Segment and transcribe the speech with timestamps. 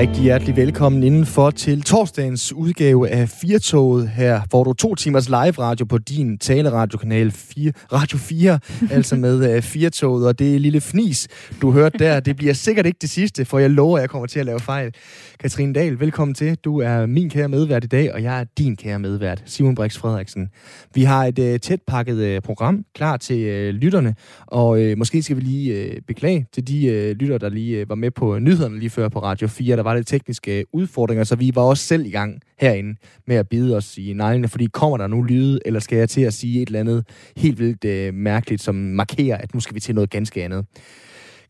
[0.00, 4.08] Rigtig hjertelig velkommen indenfor til torsdagens udgave af Firtoget.
[4.08, 8.58] Her får du to timers live radio på din taleradiokanal 4, Radio 4,
[8.96, 10.26] altså med uh, Firtoget.
[10.26, 11.28] Og det lille fnis,
[11.62, 14.26] du hørte der, det bliver sikkert ikke det sidste, for jeg lover, at jeg kommer
[14.26, 14.94] til at lave fejl.
[15.40, 16.54] Katrine Dahl, velkommen til.
[16.64, 19.98] Du er min kære medvært i dag, og jeg er din kære medvært, Simon Brix
[19.98, 20.48] Frederiksen.
[20.94, 24.14] Vi har et uh, tæt pakket uh, program klar til uh, lytterne,
[24.46, 27.88] og uh, måske skal vi lige uh, beklage til de uh, lyttere, der lige uh,
[27.88, 29.76] var med på nyhederne lige før på Radio 4.
[29.76, 33.48] Der var lidt tekniske udfordringer, så vi var også selv i gang herinde med at
[33.48, 36.62] bide os i neglene, fordi kommer der nu lyde, eller skal jeg til at sige
[36.62, 40.10] et eller andet helt vildt uh, mærkeligt, som markerer, at nu skal vi til noget
[40.10, 40.66] ganske andet.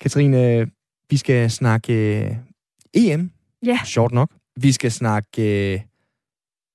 [0.01, 0.67] Katrine,
[1.11, 2.37] vi skal snakke uh,
[2.95, 3.31] EM,
[3.67, 3.79] Ja.
[3.87, 4.31] sjort nok.
[4.61, 5.81] Vi skal snakke uh,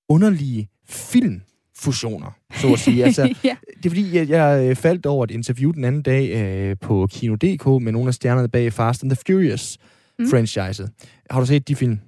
[0.10, 3.04] underlige filmfusioner, så at sige.
[3.06, 3.56] Altså, ja.
[3.78, 7.08] det er fordi, jeg, jeg øh, faldt over et interview den anden dag øh, på
[7.12, 9.78] Kino.dk med nogle af stjernerne bag Fast and the Furious
[10.20, 10.30] Mm.
[10.30, 10.90] franchiset.
[11.30, 12.00] Har du set de film?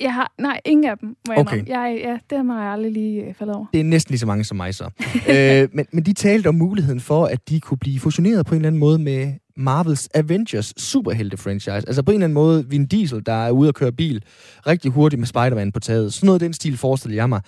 [0.00, 1.66] Jeg har, nej, ingen af dem, må jeg Okay.
[1.66, 3.66] jeg, ja, det har jeg aldrig lige øh, faldet over.
[3.72, 4.84] Det er næsten lige så mange som mig så.
[5.34, 8.56] øh, men, men de talte om muligheden for, at de kunne blive fusioneret på en
[8.60, 11.70] eller anden måde med Marvels Avengers superhelte-franchise.
[11.70, 14.22] Altså på en eller anden måde Vin Diesel, der er ude at køre bil
[14.66, 16.12] rigtig hurtigt med Spider-Man på taget.
[16.12, 17.40] Sådan noget den stil forestiller jeg mig.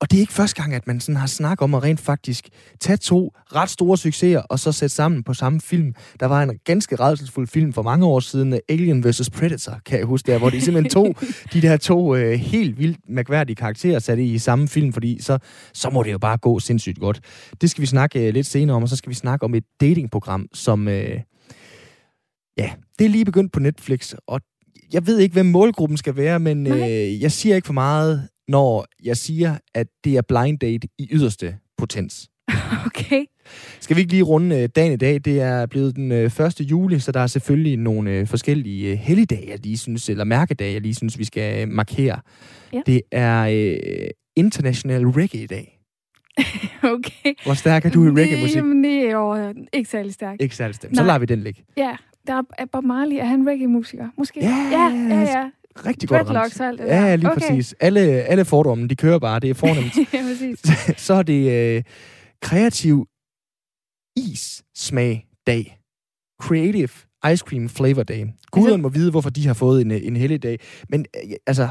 [0.00, 2.48] Og det er ikke første gang, at man sådan har snakket om at rent faktisk
[2.80, 5.94] tage to ret store succeser, og så sætte sammen på samme film.
[6.20, 9.30] Der var en ganske redselsfuld film for mange år siden, Alien vs.
[9.30, 11.16] Predator, kan jeg huske der, hvor de simpelthen tog
[11.52, 15.38] de der to øh, helt vildt mærkværdige karakterer satte i samme film, fordi så,
[15.74, 17.20] så må det jo bare gå sindssygt godt.
[17.60, 19.64] Det skal vi snakke øh, lidt senere om, og så skal vi snakke om et
[19.80, 20.88] datingprogram, som...
[20.88, 21.20] Øh,
[22.58, 24.40] ja, det er lige begyndt på Netflix, og
[24.92, 28.86] jeg ved ikke, hvem målgruppen skal være, men øh, jeg siger ikke for meget, når
[29.04, 32.28] jeg siger, at det er blind date i yderste potens.
[32.86, 33.24] Okay.
[33.80, 35.14] Skal vi ikke lige runde øh, dagen i dag?
[35.24, 36.60] Det er blevet den øh, 1.
[36.60, 40.72] juli, så der er selvfølgelig nogle øh, forskellige øh, helligdage, jeg lige synes, eller mærkedage,
[40.72, 42.20] jeg lige synes, vi skal øh, markere.
[42.72, 42.80] Ja.
[42.86, 45.74] Det er øh, International Reggae-dag.
[46.82, 47.34] Okay.
[47.44, 48.56] Hvor stærk er du i reggae-musik?
[48.56, 50.42] Jamen, det er jo øh, ikke særlig stærkt.
[50.42, 50.96] Ikke særlig stemt.
[50.96, 51.64] Så lader vi den ligge.
[51.76, 53.16] Ja, der er er Bob Marley.
[53.16, 54.08] Er han reggae-musiker?
[54.18, 54.40] Måske?
[54.40, 55.20] Ja, ja, ja.
[55.20, 55.50] ja.
[55.86, 56.60] Rigtig godt ramt.
[56.60, 57.16] alt det Ja, der.
[57.16, 57.40] lige Okay.
[57.40, 57.74] præcis.
[57.80, 59.40] Alle, alle fordomme, de kører bare.
[59.40, 59.96] Det er fornemt.
[60.14, 60.60] ja, præcis.
[61.06, 61.82] så er det øh,
[62.42, 63.06] kreativ
[64.16, 65.78] is-smag-dag.
[66.42, 66.88] Creative
[67.32, 68.26] Ice Cream Flavor Day.
[68.50, 70.58] Guderne må vide, hvorfor de har fået en, øh, en helligdag.
[70.88, 71.68] Men øh, altså,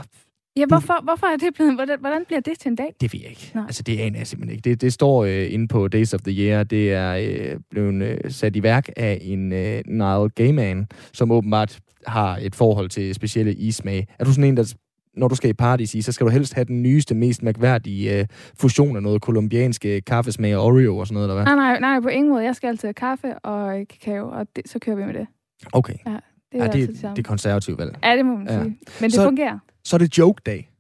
[0.58, 1.76] Ja, hvorfor, hvorfor er det blevet...
[1.76, 2.94] Hvordan, hvordan bliver det til en dag?
[3.02, 3.52] det ved jeg ikke.
[3.56, 3.64] Nej.
[3.68, 4.70] Altså, det aner jeg simpelthen ikke.
[4.70, 6.64] Det, det står øh, inde på Days of the Year.
[6.64, 11.80] Det er øh, blevet øh, sat i værk af en øh, Nile Gaiman, som åbenbart
[12.08, 14.08] har et forhold til specielle ismag.
[14.20, 14.74] Er du sådan en, der
[15.16, 18.20] når du skal i paradis i, så skal du helst have den nyeste, mest mærkværdige
[18.20, 18.26] øh,
[18.60, 21.56] fusion af noget kolumbianske kaffesmag og Oreo og sådan noget, eller hvad?
[21.56, 22.44] Nej, nej, nej, på ingen måde.
[22.44, 25.28] Jeg skal altid have kaffe og kakao, og det, så kører vi med det.
[25.74, 25.94] Okay.
[25.94, 27.98] Det er Ja, altid det, det det er konservativt valg.
[28.04, 28.54] Ja, det må man Ja.
[28.54, 28.64] ja.
[28.64, 28.78] sige.
[29.02, 29.60] Men det Så- fungerer.
[29.88, 30.72] Så er det joke-dag.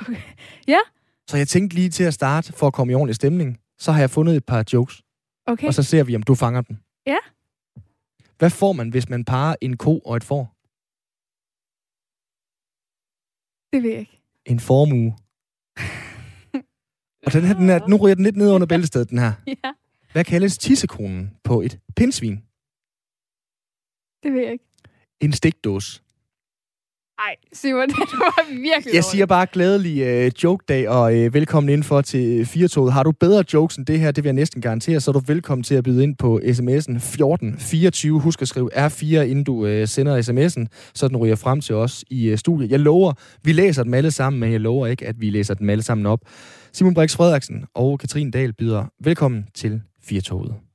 [0.00, 0.16] Okay.
[0.68, 0.78] Ja.
[1.28, 4.00] Så jeg tænkte lige til at starte, for at komme i ordentlig stemning, så har
[4.00, 5.02] jeg fundet et par jokes,
[5.46, 5.66] Okay.
[5.66, 6.76] og så ser vi, om du fanger dem.
[7.06, 7.16] Ja.
[8.38, 10.44] Hvad får man, hvis man parer en ko og et får?
[13.72, 14.20] Det ved jeg ikke.
[14.46, 15.16] En formue.
[17.26, 19.32] Og den her, den er, nu ryger den lidt ned under bæltestedet, den her.
[19.46, 19.72] Ja,
[20.12, 22.36] Hvad kaldes tissekonen på et pindsvin?
[24.22, 24.64] det ved jeg ikke.
[25.20, 26.02] En stikdås.
[27.26, 32.00] Nej, Simon, det var virkelig Jeg siger bare glædelig øh, joke-dag, og øh, velkommen indenfor
[32.00, 32.92] til Firtoget.
[32.92, 35.22] Har du bedre jokes end det her, det vil jeg næsten garantere, så er du
[35.26, 38.20] velkommen til at byde ind på sms'en 1424.
[38.20, 42.04] Husk at skrive R4, inden du øh, sender sms'en, så den ryger frem til os
[42.10, 42.70] i øh, studiet.
[42.70, 45.70] Jeg lover, vi læser dem alle sammen, men jeg lover ikke, at vi læser dem
[45.70, 46.20] alle sammen op.
[46.72, 50.69] Simon Brix Frederiksen og Katrine Dahl byder velkommen til Firtoget.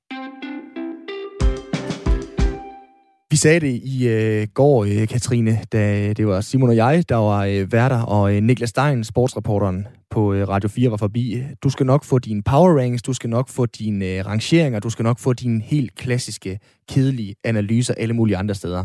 [3.35, 7.15] Vi sagde det i øh, går, øh, Katrine, da det var Simon og jeg, der
[7.15, 11.43] var øh, værter, og øh, Niklas Stein, sportsreporteren på øh, Radio 4, var forbi.
[11.63, 14.89] Du skal nok få dine power ranks, du skal nok få dine øh, rangeringer, du
[14.89, 16.59] skal nok få dine helt klassiske,
[16.89, 18.83] kedelige analyser alle mulige andre steder.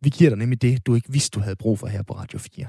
[0.00, 2.38] Vi giver dig nemlig det, du ikke vidste, du havde brug for her på Radio
[2.38, 2.66] 4.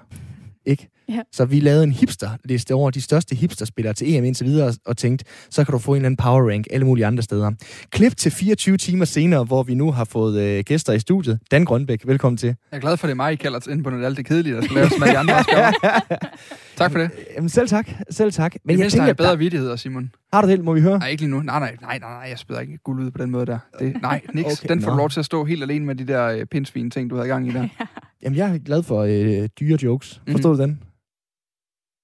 [0.65, 0.89] Ikke?
[1.09, 1.19] Ja.
[1.31, 5.25] Så vi lavede en hipsterliste over de største hipsterspillere til EM indtil videre, og tænkte,
[5.49, 7.51] så kan du få en eller anden power rank alle mulige andre steder.
[7.89, 11.39] Klip til 24 timer senere, hvor vi nu har fået øh, gæster i studiet.
[11.51, 12.47] Dan Grønbæk, velkommen til.
[12.47, 14.25] Jeg er glad for, at det er mig, I kalder ind på noget alt det
[14.25, 15.43] kedelige, der skal laves, alle de andre.
[16.75, 17.11] Tak for det.
[17.35, 18.55] Jamen selv tak, selv tak.
[18.65, 20.11] Men jeg jeg har tænker, jeg bedre der, vidtigheder, Simon.
[20.33, 20.99] har du det helt, må vi høre?
[20.99, 21.41] Nej, ikke lige nu.
[21.41, 23.59] Nej, nej, nej, nej, nej jeg spiller ikke guld ud på den måde der.
[23.79, 24.47] Det, nej, niks.
[24.63, 24.93] Okay, den får nå.
[24.93, 27.27] du lov til at stå helt alene med de der øh, pindsvin ting, du havde
[27.27, 27.67] gang i der.
[28.23, 30.21] Jamen jeg er glad for øh, dyre jokes.
[30.31, 30.57] Forstår mm.
[30.57, 30.79] du den?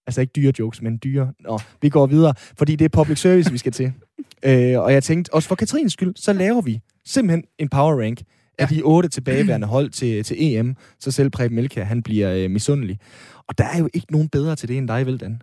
[0.08, 1.34] Altså ikke dyre jokes, men dyre.
[1.40, 3.94] Nå, vi går videre, fordi det er public service, vi skal til.
[4.46, 8.22] Øh, og jeg tænkte, også for Katrines skyld, så laver vi simpelthen en power rank
[8.58, 12.52] af de otte tilbageværende hold til, til EM, så selv Preben Melka, han bliver øh,
[12.52, 13.00] misundelig.
[13.48, 15.42] Og der er jo ikke nogen bedre til det end dig, vel, Dan?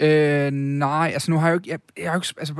[0.00, 1.70] Øh, nej, altså nu har jeg jo ikke...
[1.70, 2.54] Jeg, jeg har jo ikke altså,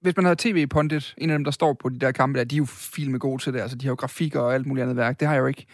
[0.00, 2.56] hvis man havde tv-pundit, en af dem, der står på de der kampe der, de
[2.56, 3.60] er jo filmet gode til det.
[3.60, 5.20] Altså, de har jo grafikker og alt muligt andet værk.
[5.20, 5.66] Det har jeg jo ikke.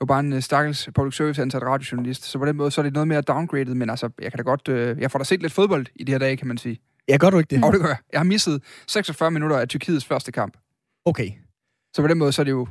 [0.00, 2.82] Jo bare en uh, stakkels public service ansat radiojournalist, så på den måde så er
[2.82, 4.68] det noget mere downgraded, men altså, jeg kan da godt...
[4.68, 6.80] Øh, jeg får da set lidt fodbold i de her dage, kan man sige.
[7.08, 7.64] Ja, gør du ikke det?
[7.64, 7.96] Og det gør jeg.
[8.12, 10.56] Jeg har misset 46 minutter af Tyrkiets første kamp.
[11.04, 11.30] Okay.
[11.96, 12.68] Så på den måde, så er det jo...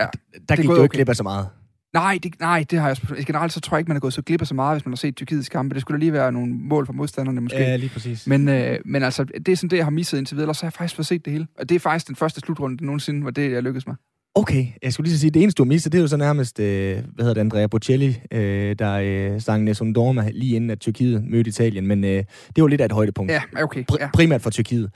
[0.00, 0.06] Ja,
[0.48, 0.96] der gik du ikke okay.
[0.96, 1.48] glip af så meget.
[1.92, 4.22] Nej, det, nej, det har jeg generelt så tror jeg ikke, man er gået så
[4.22, 5.74] glip af så meget, hvis man har set Tyrkiets kampe.
[5.74, 7.58] Det skulle lige være nogle mål for modstanderne måske.
[7.58, 8.26] Ja, lige præcis.
[8.26, 10.66] Men, øh, men altså, det er sådan det, jeg har misset indtil videre, så har
[10.66, 11.46] jeg faktisk fået set det hele.
[11.58, 13.94] Og det er faktisk den første slutrunde nogensinde, hvor det jeg lykkedes med.
[14.34, 16.94] Okay, jeg skulle lige sige, det eneste, du misset, det er jo så nærmest, øh,
[16.94, 21.24] hvad hedder det, Andrea Bocelli, øh, der øh, sang Nessun Dorma lige inden, at Tyrkiet
[21.24, 22.24] mødte Italien, men øh,
[22.56, 23.32] det var lidt af et højdepunkt.
[23.32, 23.84] Ja, okay.
[23.92, 24.08] Pr- ja.
[24.14, 24.90] Primært for Tyrkiet.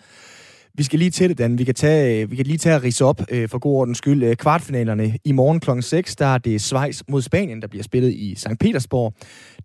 [0.75, 1.59] Vi skal lige til det, Dan.
[1.59, 4.23] Vi kan, tage, vi kan lige tage at rise op øh, for god ordens skyld.
[4.23, 5.71] Øh, kvartfinalerne i morgen kl.
[5.81, 8.49] 6, der er det Schweiz mod Spanien, der bliver spillet i St.
[8.61, 9.15] Petersborg.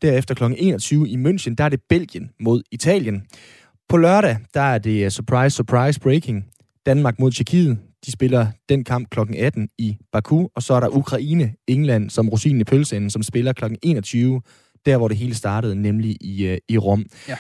[0.01, 0.43] Derefter kl.
[0.57, 3.23] 21 i München, der er det Belgien mod Italien.
[3.89, 6.45] På lørdag, der er det øh, surprise, surprise breaking.
[6.85, 7.77] Danmark mod Tjekkiet.
[8.05, 9.19] De spiller den kamp kl.
[9.37, 13.53] 18 i Baku, og så er der Ukraine, England som rosinen i pølseenden, som spiller
[13.53, 13.63] kl.
[13.81, 14.41] 21,
[14.85, 17.05] der hvor det hele startede, nemlig i, øh, i Rom.
[17.27, 17.37] Ja.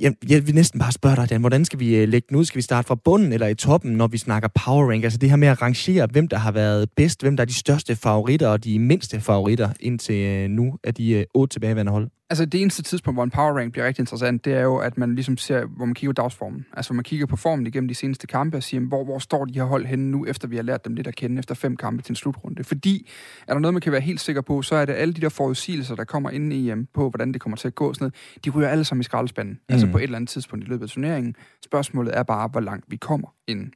[0.00, 2.44] Jeg, jeg vil næsten bare spørge dig, Dan, hvordan skal vi øh, lægge den ud?
[2.44, 5.04] Skal vi starte fra bunden eller i toppen, når vi snakker power rank?
[5.04, 7.54] Altså det her med at rangere, hvem der har været bedst, hvem der er de
[7.54, 12.10] største favoritter og de mindste favoritter indtil øh, nu af de otte tilbageværende hold.
[12.30, 14.98] Altså det eneste tidspunkt, hvor en power rank bliver rigtig interessant, det er jo, at
[14.98, 16.66] man ligesom ser, hvor man kigger på dagsformen.
[16.72, 19.44] Altså hvor man kigger på formen igennem de seneste kampe og siger, hvor, hvor står
[19.44, 21.76] de her hold henne nu, efter vi har lært dem lidt at kende efter fem
[21.76, 22.64] kampe til en slutrunde.
[22.64, 23.10] Fordi
[23.46, 25.28] er der noget, man kan være helt sikker på, så er det alle de der
[25.28, 27.94] forudsigelser, der kommer ind i EM på, hvordan det kommer til at gå.
[27.94, 29.54] Sådan noget, de ryger alle sammen i skraldespanden.
[29.54, 29.72] Mm.
[29.72, 31.34] Altså på et eller andet tidspunkt i løbet af turneringen.
[31.64, 33.72] Spørgsmålet er bare, hvor langt vi kommer inden.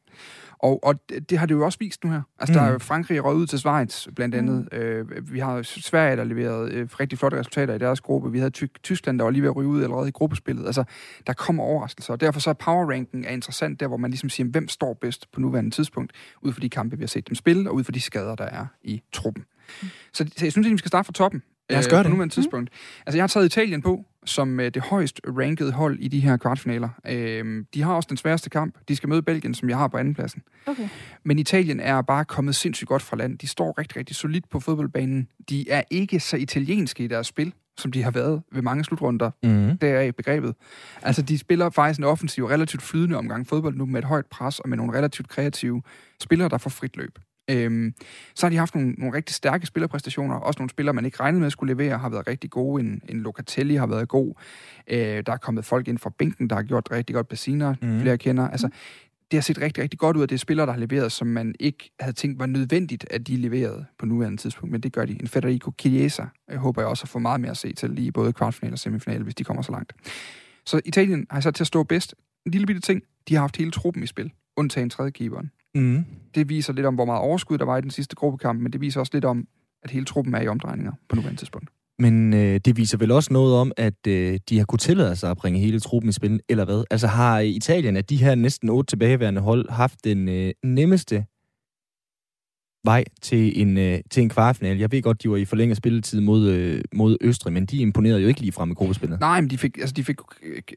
[0.58, 2.22] Og, og det, det har det jo også vist nu her.
[2.38, 2.58] Altså, mm.
[2.58, 4.68] der er jo Frankrig røget ud til Schweiz, blandt andet.
[4.72, 4.78] Mm.
[4.78, 8.32] Øh, vi har Sverige, der leveret øh, rigtig flotte resultater i deres gruppe.
[8.32, 10.66] Vi havde Ty- Tyskland, der var lige ved at ryge ud allerede i gruppespillet.
[10.66, 10.84] Altså,
[11.26, 12.12] der kommer overraskelser.
[12.12, 14.94] Og derfor så er power ranking er interessant, der hvor man ligesom siger, hvem står
[14.94, 16.12] bedst på nuværende tidspunkt,
[16.42, 18.44] ud fra de kampe, vi har set dem spille, og ud fra de skader, der
[18.44, 19.44] er i truppen.
[19.82, 19.88] Mm.
[20.12, 21.42] Så, så jeg synes, at vi skal starte fra toppen.
[21.70, 22.70] Lad os gøre øh, på nuværende tidspunkt.
[22.72, 23.02] Mm.
[23.06, 26.36] Altså, jeg har taget Italien på, som øh, det højst rankede hold i de her
[26.36, 26.88] kvartfinaler.
[27.08, 28.78] Øh, de har også den sværeste kamp.
[28.88, 30.42] De skal møde Belgien, som jeg har på andenpladsen.
[30.66, 30.88] Okay.
[31.22, 33.38] Men Italien er bare kommet sindssygt godt fra land.
[33.38, 35.28] De står rigtig, rigtig solidt på fodboldbanen.
[35.48, 39.30] De er ikke så italienske i deres spil, som de har været ved mange slutrunder.
[39.42, 39.78] Mm.
[39.80, 40.54] Er begrebet.
[41.02, 44.60] Altså, de spiller faktisk en offensiv, relativt flydende omgang fodbold nu med et højt pres
[44.60, 45.82] og med nogle relativt kreative
[46.20, 47.18] spillere, der får frit løb.
[47.50, 47.94] Øhm,
[48.34, 50.34] så har de haft nogle, nogle rigtig stærke spillerpræstationer.
[50.34, 52.84] Også nogle spillere, man ikke regnede med skulle levere, har været rigtig gode.
[52.84, 54.34] En, en Locatelli har været god.
[54.86, 58.00] Øh, der er kommet folk ind fra bænken, der har gjort rigtig godt Pessina, mm.
[58.00, 58.48] flere kender.
[58.48, 58.68] Altså,
[59.30, 61.26] det har set rigtig, rigtig godt ud, at det er spillere, der har leveret, som
[61.26, 64.72] man ikke havde tænkt var nødvendigt, at de leverede på nuværende tidspunkt.
[64.72, 65.12] Men det gør de.
[65.20, 68.10] En Federico Chiesa jeg håber jeg også at få meget mere at se til i
[68.10, 69.92] både kvartfinale og semifinale, hvis de kommer så langt.
[70.66, 72.14] Så Italien har sat til at stå bedst.
[72.46, 73.02] En lille bitte ting.
[73.28, 75.50] De har haft hele truppen i spil, undtagen tredje keeperen.
[75.74, 76.04] Mm.
[76.34, 78.80] Det viser lidt om, hvor meget overskud der var i den sidste gruppekamp, men det
[78.80, 79.48] viser også lidt om,
[79.82, 81.70] at hele truppen er i omdrejninger på nuværende tidspunkt.
[81.98, 85.30] Men øh, det viser vel også noget om, at øh, de har kunnet tillade sig
[85.30, 86.84] at bringe hele truppen i spil, eller hvad?
[86.90, 91.24] Altså har Italien, at de her næsten otte tilbageværende hold, haft den øh, nemmeste
[92.84, 94.80] vej til en, øh, til en kvartfinale.
[94.80, 98.20] Jeg ved godt, de var i forlænget spilletid mod, øh, mod Østrig, men de imponerede
[98.20, 99.20] jo ikke lige frem i gruppespillet.
[99.20, 100.16] Nej, men de fik, altså, de fik,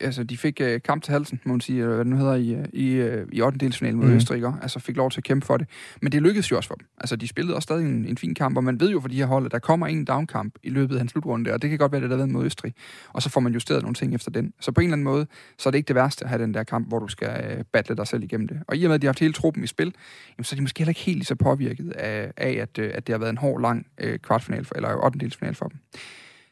[0.02, 2.58] altså, de fik uh, kamp til halsen, må man sige, hvad det nu hedder, i,
[2.74, 3.58] i, uh, i 8.
[3.60, 4.16] delsfinalen mod mm.
[4.16, 5.68] Østrig, altså fik lov til at kæmpe for det.
[6.02, 6.88] Men det lykkedes jo også for dem.
[6.98, 9.16] Altså, de spillede også stadig en, en fin kamp, og man ved jo for de
[9.16, 11.80] her hold, at der kommer en downkamp i løbet af hans slutrunde, og det kan
[11.80, 12.74] godt være, det der ved mod Østrig.
[13.14, 14.54] Og så får man justeret nogle ting efter den.
[14.60, 16.54] Så på en eller anden måde, så er det ikke det værste at have den
[16.54, 18.58] der kamp, hvor du skal uh, battle dig selv igennem det.
[18.68, 19.94] Og i og med, at de har haft hele truppen i spil,
[20.38, 23.08] jamen, så er de måske heller ikke helt lige så påvirket af, af at at
[23.08, 25.32] det har været en hård, lang øh, kvartfinal, for, eller 8.
[25.40, 25.78] final for dem.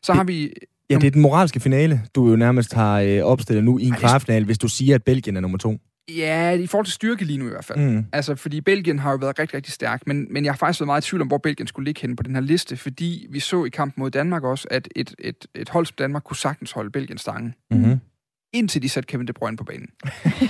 [0.04, 0.54] Så har vi...
[0.90, 3.94] Ja, det er den moralske finale, du jo nærmest har øh, opstillet nu i en
[3.94, 5.78] kvartfinal, hvis du siger, at Belgien er nummer to.
[6.10, 7.80] Ja, i forhold til styrke lige nu i hvert fald.
[7.80, 8.06] Mm.
[8.14, 10.88] Altså, fordi Belgien har jo været rigtig, rigtig stærk, men, men jeg har faktisk været
[10.88, 13.40] meget i tvivl om, hvor Belgien skulle ligge henne på den her liste, fordi vi
[13.40, 16.72] så i kampen mod Danmark også, at et, et, et hold som Danmark kunne sagtens
[16.72, 17.54] holde Belgien stangen.
[17.72, 18.00] Mm-hmm
[18.56, 19.90] indtil de satte Kevin De Bruyne på banen.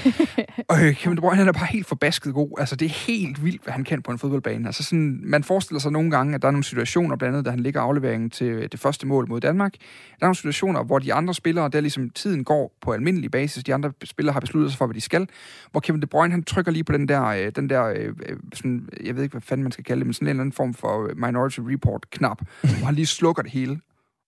[0.69, 2.49] og øh, Kevin De Bruyne, han er bare helt forbasket god.
[2.59, 4.67] Altså, det er helt vildt, hvad han kan på en fodboldbane.
[4.67, 7.49] Altså, sådan, man forestiller sig nogle gange, at der er nogle situationer, blandt andet, da
[7.49, 9.73] han ligger afleveringen til det første mål mod Danmark.
[9.73, 13.63] Der er nogle situationer, hvor de andre spillere, der ligesom tiden går på almindelig basis,
[13.63, 15.27] de andre spillere har besluttet sig for, hvad de skal,
[15.71, 18.13] hvor Kevin De Bruyne, han trykker lige på den der, øh, den der øh,
[18.53, 20.53] sådan, jeg ved ikke, hvad fanden man skal kalde det, men sådan en eller anden
[20.53, 23.79] form for Minority Report-knap, hvor han lige slukker det hele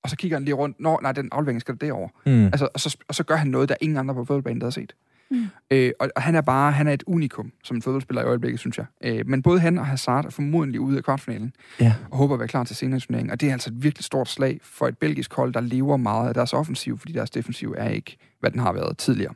[0.03, 2.09] Og så kigger han lige rundt, nå, nej, den aflevering skal derover.
[2.25, 2.45] Mm.
[2.45, 4.71] Altså, og, så, og så gør han noget, der ingen andre på fodboldbanen, der har
[4.71, 4.95] set.
[5.31, 5.45] Mm.
[5.71, 8.59] Øh, og, og han er bare, han er et unikum som en fodboldspiller i øjeblikket,
[8.59, 8.85] synes jeg.
[9.03, 11.93] Øh, men både han og Hazard er formodentlig ude af kvartfinalen, Ja.
[12.11, 13.31] og håber at være klar til senere i turneringen.
[13.31, 16.27] Og det er altså et virkelig stort slag for et belgisk hold, der lever meget
[16.27, 19.33] af deres offensiv, fordi deres defensiv er ikke, hvad den har været tidligere.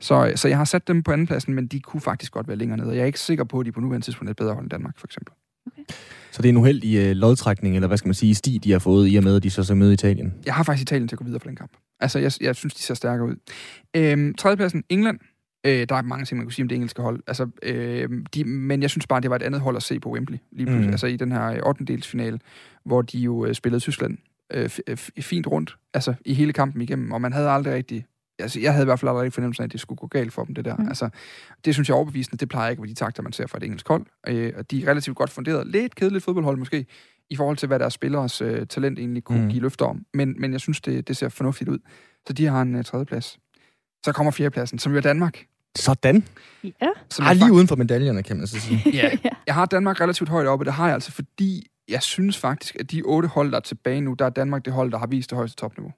[0.00, 2.78] Så, så jeg har sat dem på andenpladsen, men de kunne faktisk godt være længere
[2.78, 2.88] nede.
[2.88, 4.64] Og jeg er ikke sikker på, at de på nuværende tidspunkt er et bedre hold
[4.64, 5.34] end Danmark, for eksempel.
[6.32, 8.78] Så det er en uheldig øh, lodtrækning, eller hvad skal man sige, sti, de har
[8.78, 10.34] fået i og med, at de så skal møde Italien.
[10.46, 11.70] Jeg har faktisk Italien til at gå videre for den kamp.
[12.00, 13.34] Altså, jeg, jeg synes, de ser stærkere ud.
[13.96, 15.18] Øhm, tredjepladsen, England.
[15.66, 17.22] Øh, der er mange ting, man kunne sige om det engelske hold.
[17.26, 20.10] Altså, øh, de, men jeg synes bare, det var et andet hold at se på
[20.10, 20.38] Wembley.
[20.52, 20.86] Lige pludselig.
[20.86, 20.92] Mm.
[20.92, 21.98] Altså i den her 8.
[22.02, 22.38] finale,
[22.84, 24.18] hvor de jo øh, spillede Tyskland
[24.52, 25.76] øh, f- fint rundt.
[25.94, 27.12] Altså i hele kampen igennem.
[27.12, 28.04] Og man havde aldrig rigtig...
[28.38, 30.44] Altså, jeg havde i hvert fald aldrig fornemmelsen af, at det skulle gå galt for
[30.44, 30.76] dem, det der.
[30.76, 30.88] Mm.
[30.88, 31.08] Altså,
[31.64, 32.36] det synes jeg er overbevisende.
[32.38, 34.06] Det plejer ikke være de takter, man ser fra et engelsk hold.
[34.28, 35.66] Øh, og de er relativt godt funderet.
[35.66, 36.86] Lidt kedeligt fodboldhold måske,
[37.30, 39.48] i forhold til, hvad deres spillers øh, talent egentlig kunne Mm.
[39.50, 40.04] give løfter om.
[40.14, 41.78] Men, men jeg synes, det, det ser fornuftigt ud.
[42.26, 43.38] Så de har en øh, tredjeplads.
[44.04, 45.44] Så kommer fjerdepladsen, som jo er Danmark.
[45.76, 46.24] Sådan.
[46.64, 46.70] Ja.
[47.10, 48.82] Som er lige uden for medaljerne, kan man så sige.
[48.98, 49.10] Ja,
[49.46, 52.90] jeg har Danmark relativt højt oppe, det har jeg altså, fordi jeg synes faktisk, at
[52.90, 55.30] de otte hold, der er tilbage nu, der er Danmark det hold, der har vist
[55.30, 55.92] det højeste topniveau.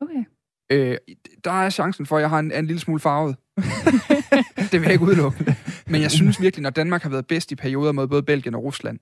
[0.00, 0.24] Okay.
[0.72, 0.96] Øh,
[1.44, 3.36] der er chancen for, at jeg har en, en lille smule farvet.
[4.70, 5.56] det vil jeg ikke udelukke.
[5.86, 8.62] Men jeg synes virkelig, når Danmark har været bedst i perioder mod både Belgien og
[8.64, 8.98] Rusland,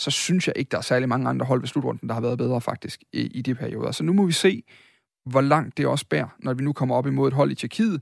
[0.00, 2.38] så synes jeg ikke, der er særlig mange andre hold ved slutrunden, der har været
[2.38, 3.92] bedre faktisk i, i de perioder.
[3.92, 4.62] Så nu må vi se,
[5.26, 8.00] hvor langt det også bærer, når vi nu kommer op imod et hold i Tjekkiet,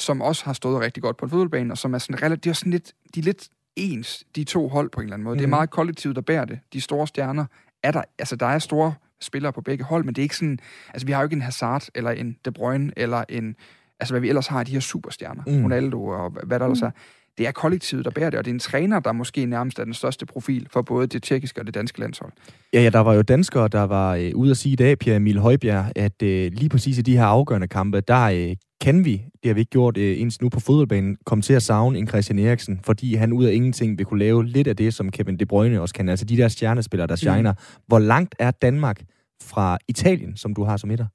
[0.00, 2.48] som også har stået rigtig godt på en fodboldbane, og som er sådan relativt, de
[2.50, 5.34] er sådan lidt, de er lidt ens, de to hold på en eller anden måde.
[5.34, 5.38] Mm.
[5.38, 5.50] Det er Mhm.
[5.50, 6.58] meget kollektivet, der bærer det.
[6.72, 7.44] De store stjerner
[7.82, 10.58] er der, altså der er store spillere på begge hold, men det er ikke sådan,
[10.94, 13.56] altså vi har jo ikke en Hazard, eller en De Bruyne, eller en,
[14.00, 15.52] altså hvad vi ellers har, de her superstjerner, Mm.
[15.52, 15.62] mm.
[15.62, 16.90] Ronaldo og hvad der ellers er.
[17.38, 19.84] Det er kollektivet, der bærer det, og det er en træner, der måske nærmest er
[19.84, 22.32] den største profil for både det tjekkiske og det danske landshold.
[22.72, 25.16] Ja, ja, der var jo danskere, der var øh, ude at sige i dag, Pierre
[25.16, 29.12] Emil Højbjerg, at øh, lige præcis i de her afgørende kampe, der øh, kan vi,
[29.42, 32.08] det har vi ikke gjort øh, indtil nu på fodboldbanen, komme til at savne en
[32.08, 35.36] Christian Eriksen, fordi han ud af ingenting vil kunne lave lidt af det, som Kevin
[35.36, 36.08] De Bruyne også kan.
[36.08, 37.52] Altså de der stjernespillere, der shiner.
[37.52, 37.82] Mm.
[37.86, 39.02] Hvor langt er Danmark
[39.42, 41.06] fra Italien, som du har som etter?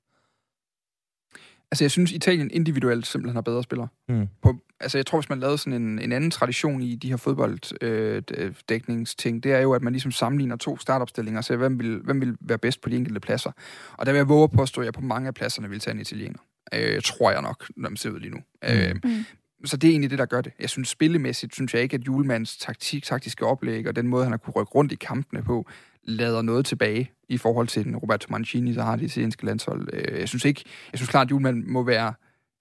[1.72, 3.88] Altså, jeg synes, Italien individuelt simpelthen har bedre spillere.
[4.10, 4.28] Mm.
[4.42, 7.18] På, altså, jeg tror, hvis man lavede sådan en, en anden tradition i de her
[7.18, 12.00] fodbolddækningsting, øh, det er jo, at man ligesom sammenligner to startopstillinger og ser, hvem vil,
[12.04, 13.52] hvem vil være bedst på de enkelte pladser.
[13.98, 15.94] Og der vil jeg våge at påstå, at jeg på mange af pladserne vil tage
[15.94, 16.40] en italiener.
[16.74, 18.38] Øh, tror jeg nok, når man ser ud lige nu.
[18.64, 18.70] Mm.
[18.70, 19.26] Øh, Mm.
[19.66, 20.52] så det er egentlig det, der gør det.
[20.60, 24.32] Jeg synes spillemæssigt, synes jeg ikke, at Julemands taktik, taktiske oplæg og den måde, han
[24.32, 25.68] har kunne rykke rundt i kampene på,
[26.04, 29.90] lader noget tilbage i forhold til den Roberto Mancini, der har det italienske landshold.
[29.94, 32.14] Øh, Jeg synes ikke, jeg synes klart, at Julemand må være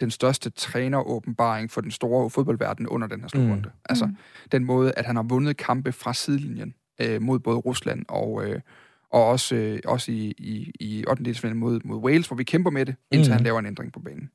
[0.06, 3.62] den største træneråbenbaring for den store fodboldverden under den her slutrunde.
[3.64, 3.70] Mm.
[3.88, 4.16] Altså Mm.
[4.52, 8.60] den måde, at han har vundet kampe fra sidelinjen øh, mod både Rusland og, øh,
[9.10, 11.54] og også, øh, også i, i, i 8.
[11.54, 13.34] mod, mod Wales, hvor vi kæmper med det, indtil Mm.
[13.36, 14.30] han laver en ændring på banen.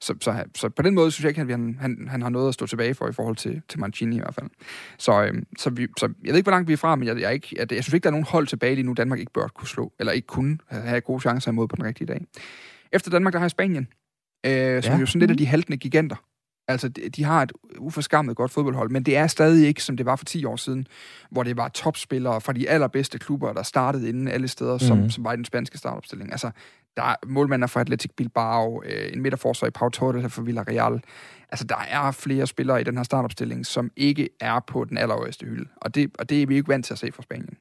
[0.00, 2.48] Så, så, så på den måde synes jeg ikke, at han, han, han har noget
[2.48, 4.46] at stå tilbage for i forhold til, til Mancini i hvert fald.
[4.98, 7.16] Så, øhm, så, vi, så jeg ved ikke, hvor langt vi er fra, men jeg,
[7.20, 9.18] jeg, er ikke, jeg, jeg synes ikke, der er nogen hold tilbage lige nu, Danmark
[9.20, 12.26] ikke bør kunne slå, eller ikke kunne have gode chancer imod på den rigtige dag.
[12.92, 13.88] Efter Danmark, der har jeg Spanien,
[14.46, 14.98] øh, som Ja.
[15.00, 16.16] jo sådan lidt af de haltende giganter.
[16.68, 20.06] Altså, de, de har et uforskammet godt fodboldhold, men det er stadig ikke, som det
[20.06, 20.86] var for 10 år siden,
[21.30, 25.10] hvor det var topspillere fra de allerbedste klubber, der startede inden alle steder, som, Mhm.
[25.10, 26.30] som var i den spanske startopstilling.
[26.32, 26.50] Altså,
[26.96, 31.00] der er målmænder fra Atletic Bilbao, øh, en midterforsvar i Pau Torres fra Villarreal.
[31.48, 35.46] Altså, der er flere spillere i den her startopstilling, som ikke er på den allerøverste
[35.46, 35.68] hylde.
[35.76, 37.56] Og det, og det er vi ikke vant til at se fra Spanien.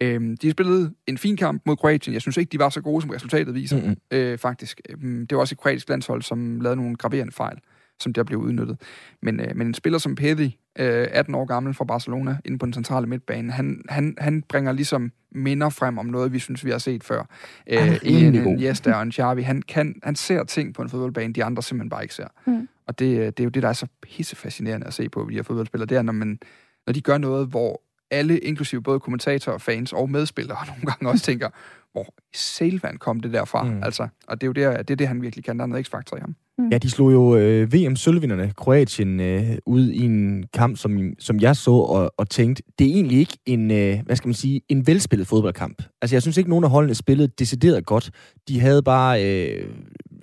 [0.00, 2.14] Øhm, de spillede en fin kamp mod Kroatien.
[2.14, 3.96] Jeg synes ikke, de var så gode, som resultatet viser, Mm-mm.
[4.10, 4.80] øh, faktisk.
[4.90, 7.58] Øhm, det var også et kroatisk landshold, som lavede nogle graverende fejl,
[8.00, 8.80] som der blev udnyttet.
[9.22, 12.66] Men, øh, men en spiller som Pedri, øh, 18 år gammel fra Barcelona, inde på
[12.66, 16.70] den centrale midtbane, han, han, han bringer ligesom minder frem om noget, vi synes, vi
[16.70, 17.22] har set før.
[17.68, 18.58] Han er Øh, en, rimelig en god.
[18.58, 19.42] Jes der og en Xavi.
[19.42, 22.28] Han, kan, han ser ting på en fodboldbane, de andre simpelthen bare ikke ser.
[22.46, 22.68] Mm.
[22.86, 25.34] Og det, øh, det er jo det, der er så pissefascinerende at se på de
[25.34, 25.86] her fodboldspillere.
[25.86, 26.38] Det er, når, man,
[26.86, 31.24] når de gør noget, hvor alle, inklusive både kommentatorer, fans og medspillere, nogle gange også
[31.24, 31.48] tænker,
[31.92, 33.62] hvor selvvand kom det derfra?
[33.62, 33.70] Mm.
[33.70, 33.82] Mm.
[33.82, 35.58] Altså, og det er jo det, det, er det, han virkelig kan.
[35.58, 36.36] Der er noget x-faktor i ham.
[36.72, 41.56] Ja, de slog jo øh, VM-sølvvinderne Kroatien øh, ud i en kamp, som, som jeg
[41.56, 44.86] så og, og tænkte, det er egentlig ikke en, øh, hvad skal man sige, en
[44.86, 45.82] velspillet fodboldkamp.
[46.02, 48.10] Altså, jeg synes ikke, nogen af holdene spillede decideret godt.
[48.48, 49.68] De havde bare øh,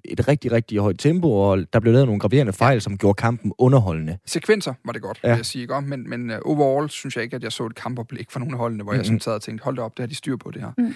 [0.05, 3.53] et rigtig, rigtig højt tempo, og der blev lavet nogle graverende fejl, som gjorde kampen
[3.57, 4.17] underholdende.
[4.25, 5.29] Sekvenser var det godt, Ja.
[5.29, 5.62] vil jeg sige.
[5.62, 5.81] Ikke?
[5.81, 8.60] Men, men uh, overall synes jeg ikke, at jeg så et kampoplæg for nogle af
[8.60, 9.00] holdene, hvor mm-hmm.
[9.00, 10.72] jeg sådan sad og tænkte, hold da op, det har de styr på det her.
[10.77, 10.95] Mm.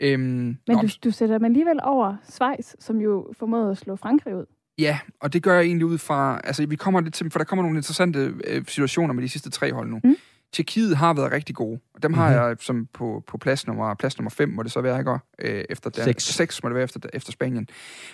[0.00, 3.96] Øhm, Men nå, du, du sætter dem alligevel over Schweiz, som jo formåede at slå
[3.96, 4.44] Frankrig ud.
[4.78, 7.44] Ja, og det gør jeg egentlig ud fra, altså vi kommer lidt til, for der
[7.44, 10.00] kommer nogle interessante øh, situationer med de sidste tre hold nu.
[10.04, 10.16] Mm.
[10.52, 11.80] Tjekkiet har været rigtig gode.
[11.94, 12.22] Og dem mm-hmm.
[12.22, 15.18] har jeg som på, på plads nummer, plads nummer 5, må det så være, ikke?
[15.38, 16.24] Øh, efter Dan- Seks.
[16.24, 17.68] 6 må det være efter, efter Spanien.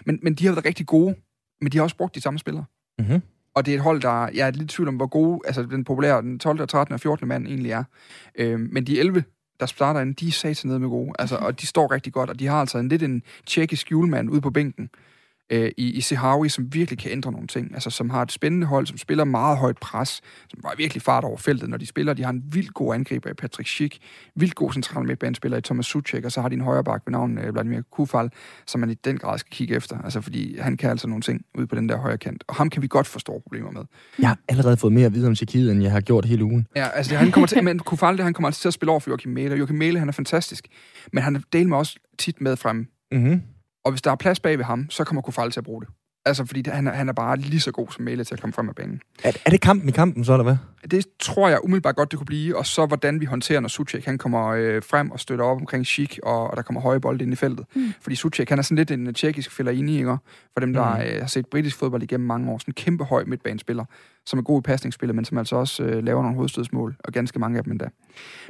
[0.06, 1.14] Men, men de har været rigtig gode,
[1.60, 2.64] men de har også brugt de samme spillere.
[2.98, 3.22] Mm-hmm.
[3.54, 4.28] Og det er et hold, der...
[4.34, 6.92] Jeg er lidt i tvivl om, hvor gode altså den populære, den 12., og 13.
[6.94, 7.28] og 14.
[7.28, 7.84] mand egentlig er.
[8.34, 9.24] Øh, men de 11,
[9.60, 11.12] der starter inde, de er sat ned med gode.
[11.18, 14.30] Altså, og de står rigtig godt, og de har altså en lidt en tjekkisk julemand
[14.30, 14.90] ude på bænken
[15.50, 17.74] øh, i, i Sehawi, som virkelig kan ændre nogle ting.
[17.74, 21.24] Altså, som har et spændende hold, som spiller meget højt pres, som var virkelig fart
[21.24, 22.14] over feltet, når de spiller.
[22.14, 23.98] De har en vildt god angriber i Patrick Schick,
[24.36, 27.12] vildt god central midtbanespiller i Thomas Suchek, og så har de en højre bak ved
[27.12, 28.30] navn øh, Vladimir Kufal,
[28.66, 29.98] som man i den grad skal kigge efter.
[29.98, 32.44] Altså, fordi han kan altså nogle ting ude på den der højre kant.
[32.48, 33.82] Og ham kan vi godt få store problemer med.
[34.18, 36.66] Jeg har allerede fået mere at vide om Tjekkiet, end jeg har gjort hele ugen.
[36.76, 39.00] Ja, altså han kommer til, men Kufal, det, han kommer altså til at spille over
[39.00, 39.56] for Joachim Mæle.
[39.56, 40.68] Joachim Mæle, han er fantastisk,
[41.12, 42.86] men han er del med også tit med frem.
[43.12, 43.42] Mm-hmm.
[43.84, 45.88] Og hvis der er plads bag ved ham, så kommer Kofal til at bruge det.
[46.26, 48.52] Altså, fordi han, er, han er bare lige så god som Mæle til at komme
[48.52, 49.00] frem af banen.
[49.24, 50.56] Er, er det kampen i kampen så, eller hvad?
[50.90, 52.56] Det tror jeg umiddelbart godt, det kunne blive.
[52.56, 55.86] Og så hvordan vi håndterer, når Suchek han kommer øh, frem og støtter op omkring
[55.86, 57.66] Schick, og, og der kommer høje bolde ind i feltet.
[57.74, 57.92] Mm.
[58.00, 60.16] Fordi Suchek, han er sådan lidt en øh, tjekkisk fælder inde i, ikke?
[60.52, 61.00] For dem, der Mm.
[61.02, 62.58] øh, har set britisk fodbold igennem mange år.
[62.58, 63.84] Sådan en kæmpe høj midtbanespiller,
[64.26, 67.38] som er god i pasningsspillet, men som altså også øh, laver nogle hovedstødsmål, og ganske
[67.38, 67.88] mange af dem endda.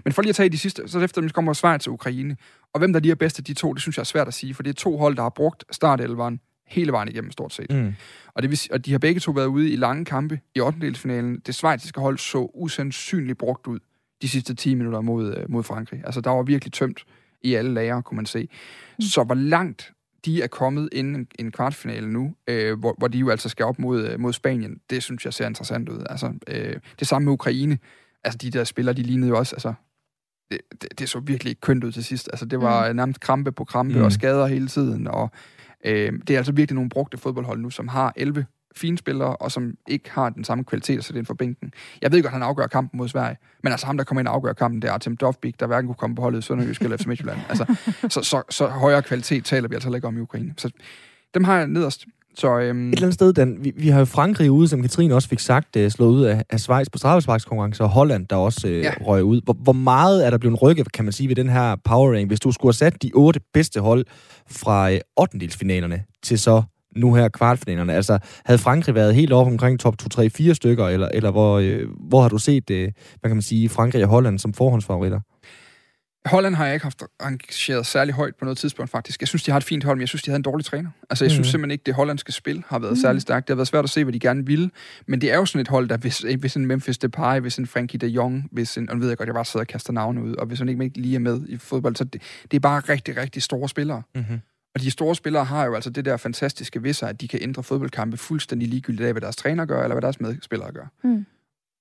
[0.04, 2.36] Men for lige at tage de sidste, så efter dem kommer Schweiz til Ukraine.
[2.72, 4.34] Og hvem der lige er bedst af de to, det synes jeg er svært at
[4.34, 6.40] sige, for det er to hold, der har brugt startelveren
[6.74, 7.70] hele vejen igennem stort set.
[7.70, 7.94] Mm.
[8.34, 11.38] Og, det vil, og de har begge to været ude i lange kampe i 8.
[11.46, 13.78] Det svejtiske hold så usandsynligt brugt ud
[14.22, 16.02] de sidste 10 minutter mod, øh, mod Frankrig.
[16.04, 17.04] Altså, der var virkelig tømt
[17.42, 18.48] i alle lager, kunne man se.
[19.00, 19.92] Så hvor langt
[20.24, 23.66] de er kommet inden en, en kvartfinale nu, øh, hvor, hvor de jo altså skal
[23.66, 26.04] op mod, øh, mod Spanien, det synes jeg ser interessant ud.
[26.10, 27.78] Altså, øh, det samme med Ukraine.
[28.24, 29.74] Altså, de der spillere, de lignede jo også, altså,
[30.50, 32.28] det, det, det så virkelig ikke kønt ud til sidst.
[32.32, 32.96] Altså, det var mm.
[32.96, 33.98] nærmest krampe på krampe Mm.
[33.98, 34.04] mm.
[34.04, 35.30] og skader hele tiden, og
[35.84, 39.52] øh, det er altså virkelig nogle brugte fodboldhold nu, som har 11 fine spillere, og
[39.52, 41.72] som ikke har den samme kvalitet at sætte ind for bænken.
[42.02, 44.34] Jeg ved godt, han afgør kampen mod Sverige, men altså ham, der kommer ind og
[44.34, 46.96] afgør kampen, det er Artem Dovbik, der hverken kunne komme på holdet i Sønderjysk eller
[46.96, 47.38] FC Midtjylland.
[47.48, 47.76] Altså,
[48.08, 50.54] så, så, så, højere kvalitet taler vi altså ikke om i Ukraine.
[50.56, 50.70] Så
[51.34, 52.06] dem har jeg nederst.
[52.36, 55.14] Så øhm, Et eller andet sted, Dan, vi, vi har jo Frankrig ude, som Katrine
[55.14, 58.68] også fik sagt, øh, slået ud af, af Schweiz på straffesparkskonkurrence, og Holland, der også
[58.68, 58.92] øh, ja.
[59.00, 59.40] Røg ud.
[59.44, 62.26] Hvor, hvor meget er der blevet rykket, kan man sige, ved den her power rank,
[62.26, 64.04] hvis du skulle have sat de otte bedste hold
[64.50, 65.38] fra øh, 8.
[66.22, 66.62] til så
[66.96, 67.94] nu her kvartfinalerne?
[67.94, 71.58] Altså, havde Frankrig været helt oppe omkring top 2, 3, 4 stykker, eller, eller hvor,
[71.58, 75.20] øh, hvor har du set, øh, hvad kan man sige, Frankrig og Holland som forhåndsfavoritter?
[76.26, 79.20] Holland har jeg ikke haft engageret særlig højt på noget tidspunkt, faktisk.
[79.20, 80.90] Jeg synes, de har et fint hold, men jeg synes, de havde en dårlig træner.
[81.10, 81.50] Altså, jeg synes Mhm.
[81.50, 83.48] simpelthen ikke, det hollandske spil har været særlig stærkt.
[83.48, 84.70] Det har været svært at se, hvad de gerne ville.
[85.06, 87.66] Men det er jo sådan et hold, der hvis, hvis en Memphis Depay, hvis en
[87.66, 89.92] Frankie de Jong, hvis en, og nu ved jeg godt, jeg bare sidder og kaster
[89.92, 92.56] navne ud, og hvis han ikke, ikke lige er med i fodbold, så det, det
[92.56, 94.02] er bare rigtig, rigtig store spillere.
[94.14, 94.40] Mm-hmm.
[94.74, 97.38] Og de store spillere har jo altså det der fantastiske ved sig, at de kan
[97.42, 100.86] ændre fodboldkampe fuldstændig ligegyldigt af, hvad deres træner gør, eller hvad deres medspillere gør.
[101.04, 101.26] Mm.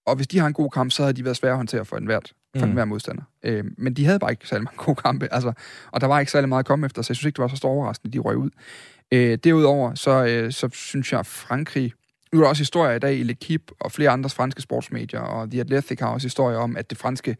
[0.06, 1.98] Og hvis de har en god kamp, så havde de været svære at håndtere for
[1.98, 2.20] enhver,
[2.58, 2.70] for Mm.
[2.70, 3.24] enhver modstander.
[3.44, 5.54] Øh, men de havde bare ikke særlig mange gode kampe, altså,
[5.92, 7.48] og der var ikke særlig meget at komme efter, så jeg synes ikke, det var
[7.48, 8.50] så stor overraskende, de røg ud.
[9.12, 11.94] Øh, derudover, så, øh, så synes jeg, at Frankrig...
[12.34, 15.52] Nu er der også historier i dag i L'Equipe og flere andre franske sportsmedier, og
[15.52, 17.36] The Athletic har også historier om, at det franske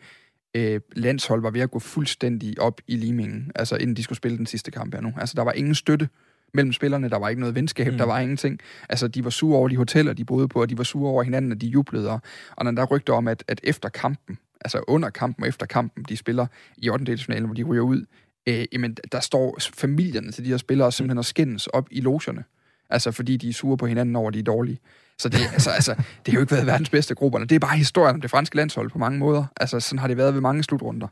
[0.56, 4.38] øh, landshold var ved at gå fuldstændig op i limingen, altså inden de skulle spille
[4.38, 5.14] den sidste kamp her nu.
[5.18, 6.10] Altså, der var ingen støtte
[6.54, 7.98] mellem spillerne, der var ikke noget venskab, Mm.
[7.98, 8.60] der var ingenting.
[8.90, 11.24] Altså, de var sure over de hoteller, de boede på, og de var sure over
[11.24, 12.10] hinanden, og de jublede.
[12.10, 12.20] Og,
[12.56, 15.66] og når der er rygter om, at, at efter kampen, altså under kampen og efter
[15.66, 16.46] kampen, de spiller
[16.78, 17.18] i 8.
[17.18, 18.06] finalen, hvor de ryger ud,
[18.48, 22.44] øh, jamen, der står familierne til de her spillere simpelthen og skændes op i logerne.
[22.90, 24.80] Altså, fordi de er sure på hinanden over, de er dårlige.
[25.20, 27.40] Så det, altså, altså, det har jo ikke været verdens bedste grupper.
[27.40, 29.46] Det er bare historien om det franske landshold på mange måder.
[29.58, 31.08] Altså, sådan har det været ved mange slutrunder,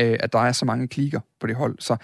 [0.00, 1.76] øh, at der er så mange klikker på det hold.
[1.78, 1.96] Så,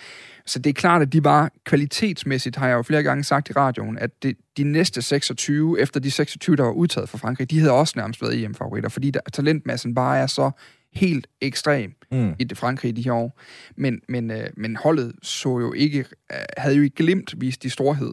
[0.47, 3.53] så det er klart, at de var kvalitetsmæssigt, har jeg jo flere gange sagt i
[3.53, 7.59] radioen, at det, de næste 26, efter de 26, der var udtaget fra Frankrig, de
[7.59, 10.51] havde også nærmest været EM-favoritter, fordi der, talentmassen bare er så
[10.93, 12.35] helt ekstrem Mm.
[12.39, 13.41] i det Frankrig i de her år.
[13.77, 15.99] Men, men, øh, men holdet så jo ikke,
[16.33, 18.13] øh, havde jo ikke glemt vist de storhed,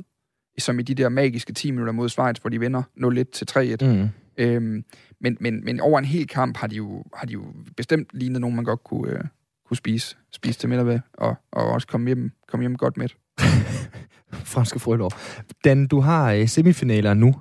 [0.59, 3.85] som i de der magiske 10 minutter mod Schweiz, hvor de vinder 0-1 til 3-1.
[3.85, 4.07] Mm.
[4.37, 4.83] Øhm,
[5.21, 7.43] men, men, men over en hel kamp har de jo, har de jo
[7.77, 9.23] bestemt lignet nogen, man godt kunne, øh,
[9.67, 13.09] kunne spise, spise til middag og, og også komme hjem, komme hjem godt med.
[14.53, 15.13] Franske frølår.
[15.63, 17.35] Dan, du har øh, semifinaler nu.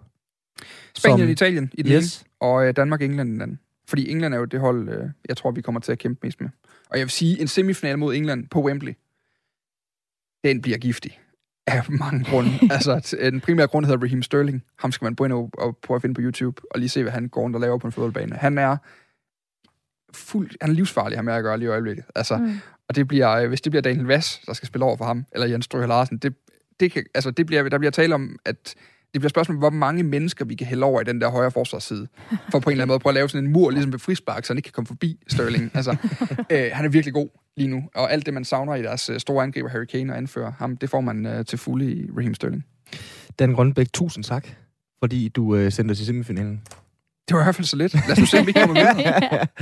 [0.95, 2.21] Spanien Som- og Italien i den Yes.
[2.21, 3.61] ene, og øh, Danmark og England i den anden.
[3.89, 6.41] Fordi England er jo det hold, øh, jeg tror, vi kommer til at kæmpe mest
[6.41, 6.49] med.
[6.91, 8.93] Og jeg vil sige, en semifinal mod England på Wembley,
[10.45, 11.21] den bliver giftig.
[11.67, 12.51] Af mange grunde.
[12.75, 14.63] altså, t- den primære grund hedder Raheem Sterling.
[14.79, 17.03] Ham skal man gå ind og, og prøve at finde på YouTube, og lige se,
[17.03, 18.37] hvad han går rundt og laver på en fodboldbane.
[18.37, 18.77] Han er
[20.15, 22.05] fuld, han er livsfarlig, ham jeg gør lige i øjeblikket.
[22.15, 22.59] Altså, Mm.
[22.89, 25.25] og det bliver, øh, hvis det bliver Daniel Vass, der skal spille over for ham,
[25.33, 26.35] eller Jens Stryger Larsen, det,
[26.81, 28.75] det, kan, altså, det bliver, der bliver tale om, at
[29.15, 32.07] det bliver spørgsmål, hvor mange mennesker vi kan hælde over i den der højre forsvarsside,
[32.51, 33.99] for på en eller anden måde at prøve at lave sådan en mur, ligesom ved
[33.99, 35.71] frispark, så han ikke kan komme forbi Sterling.
[35.75, 35.91] Altså,
[36.53, 39.21] øh, han er virkelig god lige nu, og alt det, man savner i deres øh,
[39.21, 42.35] store angriber, Harry Kane og anfører ham, det får man øh, til fulde i Raheem
[42.35, 42.65] Sterling.
[43.39, 44.49] Dan Grønbæk, tusind tak,
[44.99, 46.63] fordi du øh, sendte os i semifinalen.
[47.29, 47.95] Det var i hvert fald så lidt.
[47.95, 49.47] Lad os nu se, om vi kommer videre.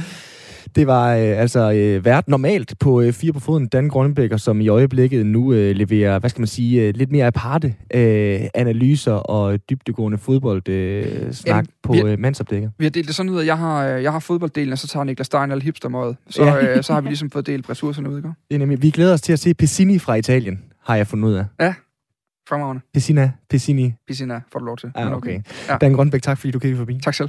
[0.77, 4.61] Det var øh, altså øh, vært normalt på øh, fire på foden, Dan Grønbækker, som
[4.61, 9.13] i øjeblikket nu øh, leverer, hvad skal man sige, øh, lidt mere aparte øh, analyser
[9.13, 12.73] og dybdegående fodbold øh, snak på øh, mandsopdækket.
[12.79, 14.89] Vi har delt det sådan ud, at jeg har, øh, jeg har fodbolddelen, og så
[14.89, 16.17] tager Niklas Stein alle hipstermøjet.
[16.31, 16.77] Så, Ja.
[16.77, 18.29] øh, så har vi ligesom fået delt ressourcerne ud, ikke?
[18.49, 21.29] Det er nemlig, vi glæder os til at se Pessini fra Italien, har jeg fundet
[21.29, 21.75] ud af.
[22.49, 22.83] Fremragende.
[22.95, 23.93] Pessina, Pessini.
[24.07, 24.91] Piscina får du lov til.
[24.95, 25.41] Ah, Men okay.
[25.69, 25.77] Ja.
[25.81, 27.01] Dan Grønbæk, tak fordi du kiggede forbi.
[27.05, 27.29] Tak selv.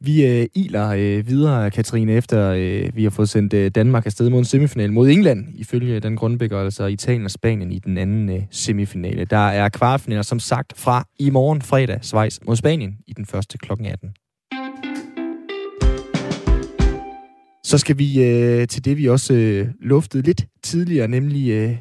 [0.00, 4.30] Vi øh, iler øh, videre, Katrine, efter øh, vi har fået sendt øh, Danmark afsted
[4.30, 8.28] mod en semifinal mod England, ifølge den Grønbæk, altså Italien og Spanien i den anden
[8.28, 9.24] øh, semifinale.
[9.24, 13.58] Der er kvartfinaler, som sagt, fra i morgen fredag, Schweiz mod Spanien i den første
[13.58, 14.10] klokken 18.
[17.64, 21.76] Så skal vi øh, til det, vi også øh, luftede lidt tidligere, nemlig øh,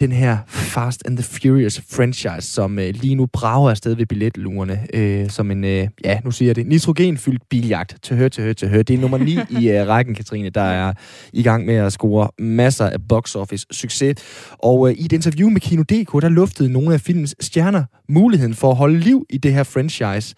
[0.00, 4.86] den her Fast and the Furious franchise, som øh, lige nu brager afsted ved billetlugerne,
[4.94, 8.52] øh, som en, øh, ja, nu siger jeg det, nitrogenfyldt biljagt til hør, til hør,
[8.52, 8.82] til hør.
[8.82, 10.92] Det er nummer 9 i øh, rækken, Katrine, der er
[11.32, 14.14] i gang med at score masser af box office succes.
[14.58, 18.70] Og øh, i et interview med Kino.dk, der luftede nogle af filmens stjerner muligheden for
[18.70, 20.34] at holde liv i det her franchise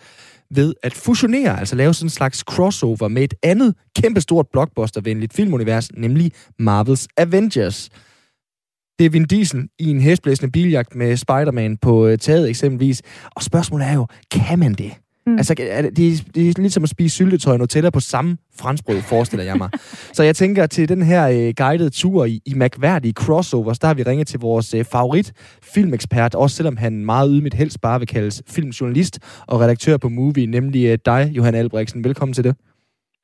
[0.50, 5.92] ved at fusionere, altså lave sådan en slags crossover med et andet kæmpestort blockbuster-venligt filmunivers,
[5.92, 7.90] nemlig Marvels Avengers.
[9.00, 13.02] Det er Vin Diesel i en hestblæsende biljagt med Spider-Man på øh, taget eksempelvis.
[13.36, 14.92] Og spørgsmålet er jo, kan man det?
[15.26, 15.36] Mm.
[15.38, 18.00] Altså, er det, det, er, det er lidt som at spise syltetøj og Nutella på
[18.00, 19.70] samme franskbrød, forestiller jeg mig.
[20.16, 23.94] Så jeg tænker, til den her øh, guidede tur i, i mærkværdige crossovers, der har
[23.94, 25.32] vi ringet til vores øh, favorit
[25.62, 30.46] filmekspert, også selvom han meget ydmygt helst bare vil kaldes filmjournalist og redaktør på Movie,
[30.46, 32.04] nemlig øh, dig, Johan Albrechtsen.
[32.04, 32.56] Velkommen til det.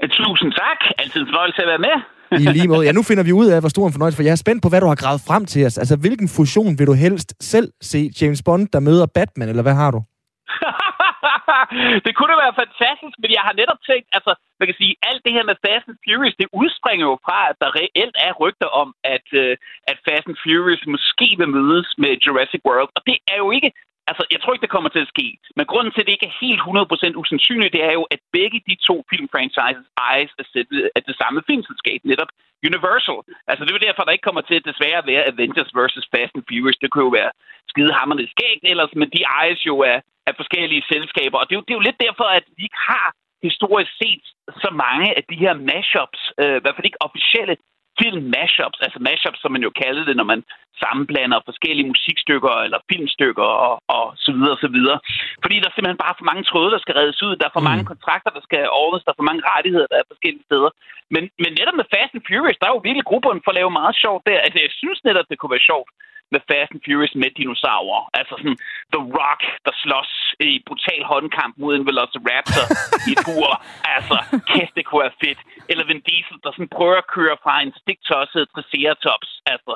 [0.02, 0.80] Tusind tak.
[0.98, 1.96] Altid en fornøjelse at være med.
[2.42, 2.87] I lige måde.
[2.87, 4.68] Ja, nu finder vi ud af, hvor stor en fornøjelse, for jeg er spændt på,
[4.68, 5.78] hvad du har gravet frem til os.
[5.82, 8.00] Altså, hvilken fusion vil du helst selv se?
[8.20, 10.00] James Bond, der møder Batman, eller hvad har du?
[12.04, 15.22] det kunne da være fantastisk, men jeg har netop tænkt, altså, man kan sige, alt
[15.24, 18.68] det her med Fast and Furious, det udspringer jo fra, at der reelt er rygter
[18.82, 19.54] om, at, øh,
[19.90, 23.70] at Fast and Furious måske vil mødes med Jurassic World, og det er jo ikke
[24.11, 25.27] Altså, jeg tror ikke, det kommer til at ske.
[25.57, 26.61] Men grunden til, at det ikke er helt
[27.12, 30.33] 100% usandsynligt, det er jo, at begge de to filmfranchises ejes
[30.97, 32.31] af, det samme filmselskab, netop
[32.71, 33.19] Universal.
[33.51, 36.09] Altså, det er jo derfor, der ikke kommer til at desværre at være Avengers vs.
[36.14, 36.81] Fast and Furious.
[36.83, 37.31] Det kunne jo være
[37.73, 41.38] skidehammerende skægt ellers, men de ejes jo af, af forskellige selskaber.
[41.38, 43.09] Og det er, jo, det er jo lidt derfor, at vi ikke har
[43.49, 44.25] historisk set
[44.62, 47.57] så mange af de her mashups, øh, i hvert fald ikke officielle
[48.00, 50.40] film mashups, altså mashups, som man jo kalder det, når man
[50.82, 54.98] sammenblander forskellige musikstykker eller filmstykker og, og så videre og så videre.
[55.42, 57.32] Fordi der er simpelthen bare for mange tråde, der skal reddes ud.
[57.40, 57.70] Der er for Mm.
[57.70, 59.04] mange kontrakter, der skal ordnes.
[59.04, 60.70] Der er for mange rettigheder, der er forskellige steder.
[61.14, 63.70] Men, men netop med Fast and Furious, der er jo virkelig grupperne for at lave
[63.80, 64.38] meget sjovt der.
[64.46, 65.90] Altså, jeg synes netop, det kunne være sjovt
[66.32, 68.02] med Fast and Furious med dinosaurer.
[68.18, 68.58] Altså sådan
[68.94, 70.12] The Rock, der slås
[70.50, 72.66] i brutal håndkamp mod en Velociraptor
[73.08, 73.52] i et bur.
[73.96, 74.16] Altså,
[74.52, 75.40] kæft, det kunne være fedt.
[75.70, 79.72] Eller Vin Diesel, der sådan prøver at køre fra en stiktosset Triceratops, altså,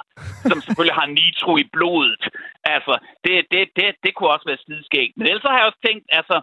[0.48, 2.24] som selvfølgelig har nitro i blodet.
[2.74, 5.12] Altså, det, det, det, det kunne også være skideskægt.
[5.16, 6.36] Men ellers så har jeg også tænkt, altså,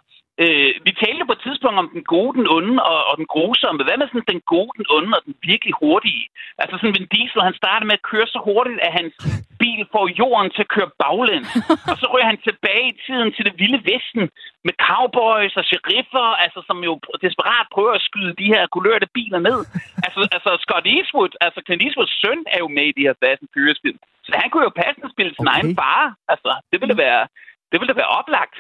[0.44, 3.84] øh, vi talte på et tidspunkt om den gode, den onde og, og den grusomme.
[3.88, 6.24] Hvad med sådan den gode, den onde og den virkelig hurtige?
[6.62, 9.14] Altså sådan Vin Diesel, han starter med at køre så hurtigt, at hans
[9.62, 11.50] bil får jorden til at køre baglæns.
[11.92, 14.24] og så ryger han tilbage i tiden til det vilde vesten
[14.68, 16.94] med cowboys og sheriffer, altså som jo
[17.26, 19.60] desperat prøver at skyde de her kulørte biler ned.
[20.06, 23.42] altså, altså Scott Eastwood, altså Clint Eastwoods søn er jo med i de her Fast
[23.44, 24.00] and Furious film.
[24.26, 25.56] Så han kunne jo passende spille sin Okay.
[25.56, 26.04] egen far.
[26.34, 27.24] Altså, det ville være,
[27.70, 28.56] det ville da være oplagt.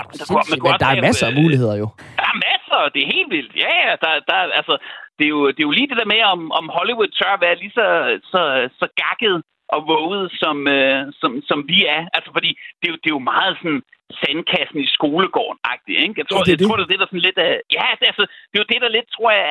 [0.00, 1.86] Um, Der kunne- man kunne Men der er masser af øh, muligheder jo.
[2.20, 3.52] der er masser, det er helt vildt.
[3.64, 4.74] Ja, ja, der, der, altså,
[5.18, 7.44] det, er jo, det er jo lige det der med, om, om Hollywood tør at
[7.46, 7.86] være lige så,
[8.32, 8.40] så,
[8.80, 9.36] så gakket
[9.74, 12.02] og våget, som, øh, som, som vi er.
[12.16, 13.82] Altså, fordi det er jo, det er jo meget sådan
[14.20, 16.14] sandkassen i skolegården-agtigt, ikke?
[16.20, 16.66] Jeg tror, Ja, det er jeg det.
[16.68, 17.52] tror, det er det, der sådan lidt er...
[17.78, 19.44] Ja, det, altså, det er jo det, der lidt, tror jeg,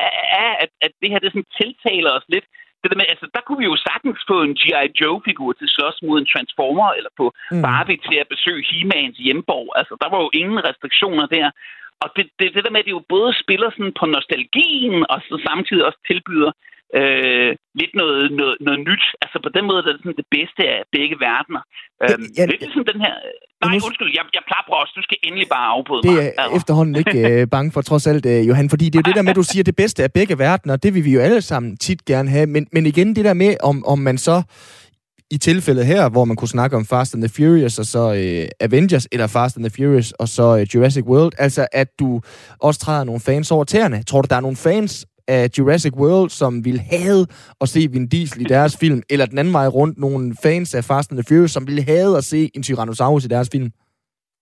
[0.44, 2.46] er, at, at det her, det sådan tiltaler os lidt.
[2.84, 4.86] Det der med, altså, der kunne vi jo sagtens få en G.I.
[5.00, 7.62] Joe-figur til slås mod en Transformer, eller på Mm.
[7.66, 9.68] Barbie til at besøge He-Mans hjemborg.
[9.80, 11.46] Altså, der var jo ingen restriktioner der.
[12.02, 15.18] Og det, det, det der med, at det jo både spiller sådan på nostalgien, og
[15.28, 16.50] så samtidig også tilbyder
[16.98, 19.04] øh, lidt noget, noget, noget nyt.
[19.24, 21.62] Altså på den måde, er det sådan det bedste af begge verdener.
[22.04, 23.14] Øhm, ja, lidt ligesom den her...
[23.62, 24.92] Nej, nu- undskyld, jeg, jeg plapper også.
[24.98, 26.20] Du skal endelig bare afbryde Det mig.
[26.26, 26.56] er Altså.
[26.58, 28.70] efterhånden ikke øh, bange for, trods alt, øh, Johan.
[28.74, 30.76] Fordi det er jo det der med, at du siger, det bedste af begge verdener.
[30.84, 32.46] Det vil vi jo alle sammen tit gerne have.
[32.46, 34.36] Men, men igen, det der med, om, om man så
[35.30, 38.48] i tilfældet her, hvor man kunne snakke om Fast and the Furious, og så øh,
[38.60, 42.20] Avengers, eller Fast and the Furious, og så øh, Jurassic World, altså at du
[42.60, 44.02] også træder nogle fans over tæerne.
[44.02, 47.26] Tror du, der er nogle fans af Jurassic World, som ville have
[47.60, 50.84] at se Vin Diesel i deres film, eller den anden vej rundt, nogle fans af
[50.84, 53.70] Fast and the Furious, som ville have at se en Tyrannosaurus i deres film?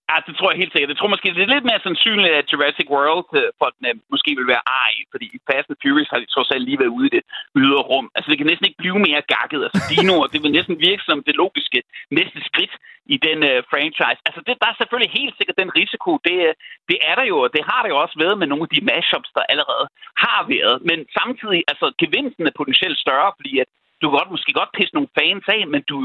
[0.09, 0.93] Ja, det tror jeg helt sikkert.
[0.93, 4.31] Jeg tror måske, det er lidt mere sandsynligt, at Jurassic World øh, for den, måske
[4.39, 7.07] vil være ej, fordi i Fast and Furious har de trods alt lige været ude
[7.09, 7.23] i det
[7.61, 8.07] ydre rum.
[8.15, 9.61] Altså, det kan næsten ikke blive mere gakket.
[9.65, 11.79] Altså, dinoer, det vil næsten virke som det logiske
[12.17, 12.73] næste skridt
[13.15, 14.21] i den uh, franchise.
[14.27, 16.11] Altså, det, der er selvfølgelig helt sikkert den risiko.
[16.27, 16.53] Det, øh,
[16.89, 18.85] det er der jo, og det har der jo også været med nogle af de
[18.91, 19.85] mashups, der allerede
[20.25, 20.75] har været.
[20.89, 23.69] Men samtidig, altså, gevinsten er potentielt større, fordi at
[24.03, 25.97] du kan godt, måske godt pisse nogle fans af, men du,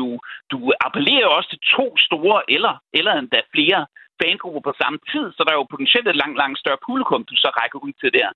[0.52, 3.80] du appellerer jo også til to store eller, eller endda flere
[4.20, 7.36] fangrupper på samme tid, så der er jo potentielt et langt, langt større publikum, du
[7.36, 8.28] så rækker ud til der.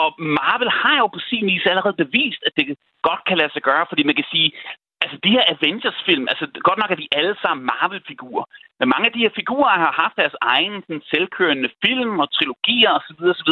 [0.00, 0.06] Og
[0.38, 2.64] Marvel har jo på sin vis allerede bevist, at det
[3.08, 4.48] godt kan lade sig gøre, fordi man kan sige,
[5.02, 8.44] altså de her Avengers-film, altså godt nok er de alle sammen Marvel-figurer,
[8.78, 12.90] men mange af de her figurer har haft deres egen sådan, selvkørende film og trilogier
[12.98, 13.20] osv.
[13.34, 13.50] osv.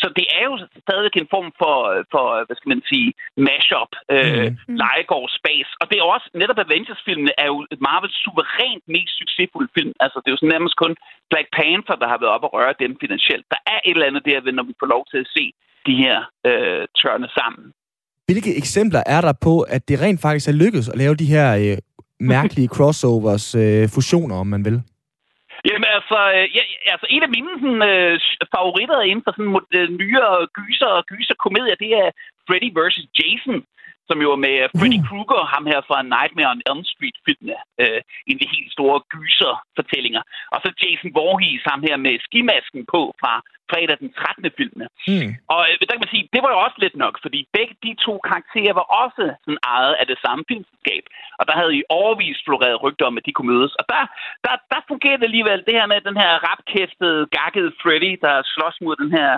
[0.00, 1.76] Så det er jo stadig en form for,
[2.12, 3.08] for hvad skal man sige,
[3.48, 4.76] mashup, øh, mm.
[4.82, 5.70] legegård, space.
[5.80, 9.92] Og det er også, netop Avengers-filmene er jo Marvels suverænt mest succesfulde film.
[10.04, 10.92] Altså, det er jo sådan nærmest kun
[11.32, 13.44] Black Panther, der har været op og røre dem finansielt.
[13.54, 15.44] Der er et eller andet der, når vi får lov til at se
[15.88, 16.16] de her
[16.48, 17.64] øh, tørne sammen.
[18.28, 21.48] Hvilke eksempler er der på, at det rent faktisk er lykkedes at lave de her
[21.62, 21.78] øh,
[22.20, 24.82] mærkelige crossovers, øh, fusioner, om man vil?
[25.68, 26.62] Jamen altså, øh, ja,
[26.94, 28.20] altså en af mine sådan, øh,
[28.54, 32.08] favoritter inden for sådan øh, nyere gyser og gyser komedier, det er
[32.46, 32.98] Freddy vs.
[33.18, 33.58] Jason
[34.08, 35.06] som jo er med Freddy uh.
[35.08, 37.58] Krueger, ham her fra Nightmare on Elm Street-filmene.
[37.82, 40.22] Øh, en af de helt store gyser-fortællinger.
[40.54, 43.32] Og så Jason Voorhees, ham her med skimasken på fra
[43.70, 44.50] fredag den 13.
[44.58, 44.86] filmene.
[45.12, 45.30] Mm.
[45.54, 47.92] Og øh, der kan man sige, det var jo også lidt nok, fordi begge de
[48.06, 51.04] to karakterer var også sådan ejet af det samme filmselskab.
[51.38, 53.72] Og der havde i overvis floreret rygter om, at de kunne mødes.
[53.80, 54.02] Og der,
[54.44, 58.76] der, der fungerede det alligevel det her med den her rapkæftede, gakkede Freddy, der slås
[58.84, 59.30] mod den her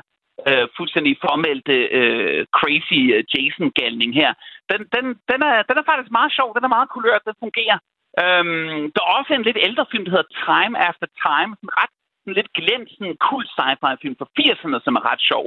[0.49, 4.31] øh, fuldstændig formeldte øh, crazy øh, Jason-galning her.
[4.71, 7.79] Den, den, den, er, den er faktisk meget sjov, den er meget kulørt, den fungerer.
[8.23, 11.95] Øhm, der er også en lidt ældre film, der hedder Time After Time, en ret
[12.27, 15.47] en lidt glemt sådan kult sci-fi film fra 80'erne, som er ret sjov.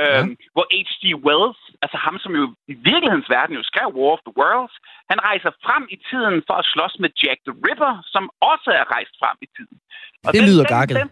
[0.00, 0.48] Øhm, ja.
[0.54, 1.04] Hvor H.G.
[1.26, 4.74] Wells, altså ham, som jo i virkelighedens verden jo skrev War of the Worlds,
[5.10, 8.84] han rejser frem i tiden for at slås med Jack the Ripper, som også er
[8.94, 9.76] rejst frem i tiden.
[10.26, 10.94] Og det den, lyder gakket.
[11.00, 11.10] Den,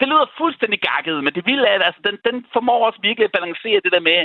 [0.00, 3.26] det lyder fuldstændig gakket, men det vilde er, at altså, den, den formår også virkelig
[3.26, 4.18] at balancere det der med,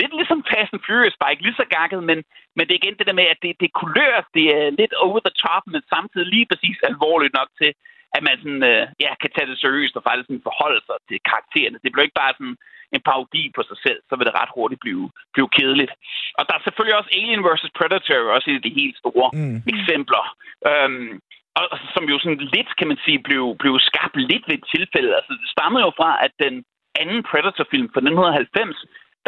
[0.00, 2.18] lidt ligesom Fast and Furious, bare ikke lige så gakket, men,
[2.56, 4.94] men det er igen det der med, at det, det er kulør, det er lidt
[5.06, 7.70] over the top, men samtidig lige præcis alvorligt nok til,
[8.16, 11.18] at man sådan, øh, ja, kan tage det seriøst og faktisk sådan forholde sig til
[11.30, 11.78] karaktererne.
[11.82, 12.56] Det bliver ikke bare sådan
[12.96, 15.92] en parodi på sig selv, så vil det ret hurtigt blive, blive kedeligt.
[16.38, 17.76] Og der er selvfølgelig også Alien vs.
[17.78, 19.58] Predator, også et af de helt store mm.
[19.74, 20.24] eksempler.
[20.70, 21.12] Øhm,
[21.58, 25.10] og som jo sådan lidt, kan man sige, blev, blev skabt lidt ved et tilfælde.
[25.18, 26.54] Altså, det stammer jo fra, at den
[27.00, 28.76] anden Predator-film fra 1990,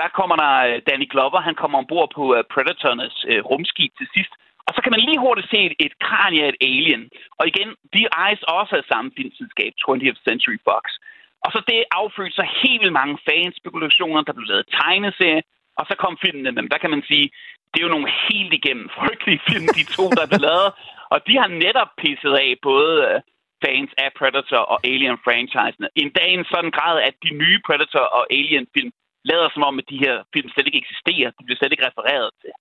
[0.00, 4.08] der kommer der øh, Danny Glover, han kommer ombord på uh, Predatornes uh, rumskib til
[4.14, 4.32] sidst.
[4.66, 7.02] Og så kan man lige hurtigt se et, et kranje af et alien.
[7.38, 10.84] Og igen, de ejes også af samme filmselskab, 20th Century Fox.
[11.44, 15.42] Og så det affødte så helt vildt mange fanspekulationer, der blev lavet tegneserie,
[15.78, 17.26] og så kom filmene, men der kan man sige,
[17.70, 20.70] det er jo nogle helt igennem frygtelige film, de to, der blev lavet.
[21.14, 23.20] Og de har netop pisset af både øh,
[23.64, 25.88] fans af Predator og Alien-franchisene.
[26.02, 28.90] En dag i en sådan grad, at de nye Predator og Alien-film
[29.30, 31.30] lader som om, at de her film slet ikke eksisterer.
[31.36, 32.52] De bliver slet ikke refereret til.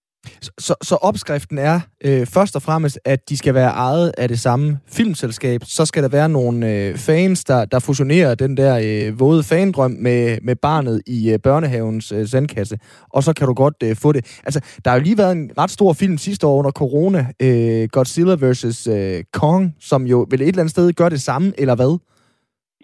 [0.60, 4.40] Så, så opskriften er øh, først og fremmest, at de skal være ejet af det
[4.40, 5.62] samme filmselskab.
[5.66, 9.92] Så skal der være nogle øh, fans, der, der fusionerer den der øh, våde fandrøm
[9.92, 12.78] med, med barnet i øh, børnehavens øh, sandkasse.
[13.10, 14.26] Og så kan du godt øh, få det.
[14.46, 17.90] Altså, der har jo lige været en ret stor film sidste år under corona, øh,
[17.92, 18.88] Godzilla vs.
[18.88, 22.00] Øh, Kong, som jo vel et eller andet sted gør det samme, eller hvad?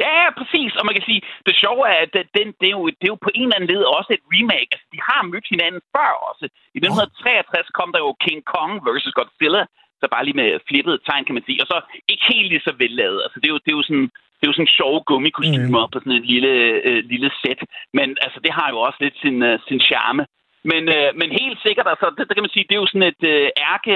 [0.04, 0.72] Ja, præcis.
[0.80, 3.26] Og man kan sige, det sjove er, at den, det, er jo, det er jo
[3.26, 4.72] på en eller anden led også et remake.
[4.76, 6.46] Altså, de har mødt hinanden før også.
[6.76, 9.08] I 1963 kom der jo King Kong vs.
[9.18, 9.64] Godzilla,
[10.00, 11.62] så bare lige med flippet tegn, kan man sige.
[11.64, 11.78] Og så
[12.12, 13.20] ikke helt lige så vellavet.
[13.26, 14.08] Altså, det er jo, det er jo sådan,
[14.38, 15.92] det er jo sådan sjove gummikostymer mm.
[15.92, 16.54] på sådan et lille,
[16.88, 17.62] øh, lille sæt.
[17.98, 20.24] Men altså, det har jo også lidt sin, øh, sin charme.
[20.72, 23.12] Men, øh, men helt sikkert, altså, det, det kan man sige, det er jo sådan
[23.14, 23.96] et øh, ærke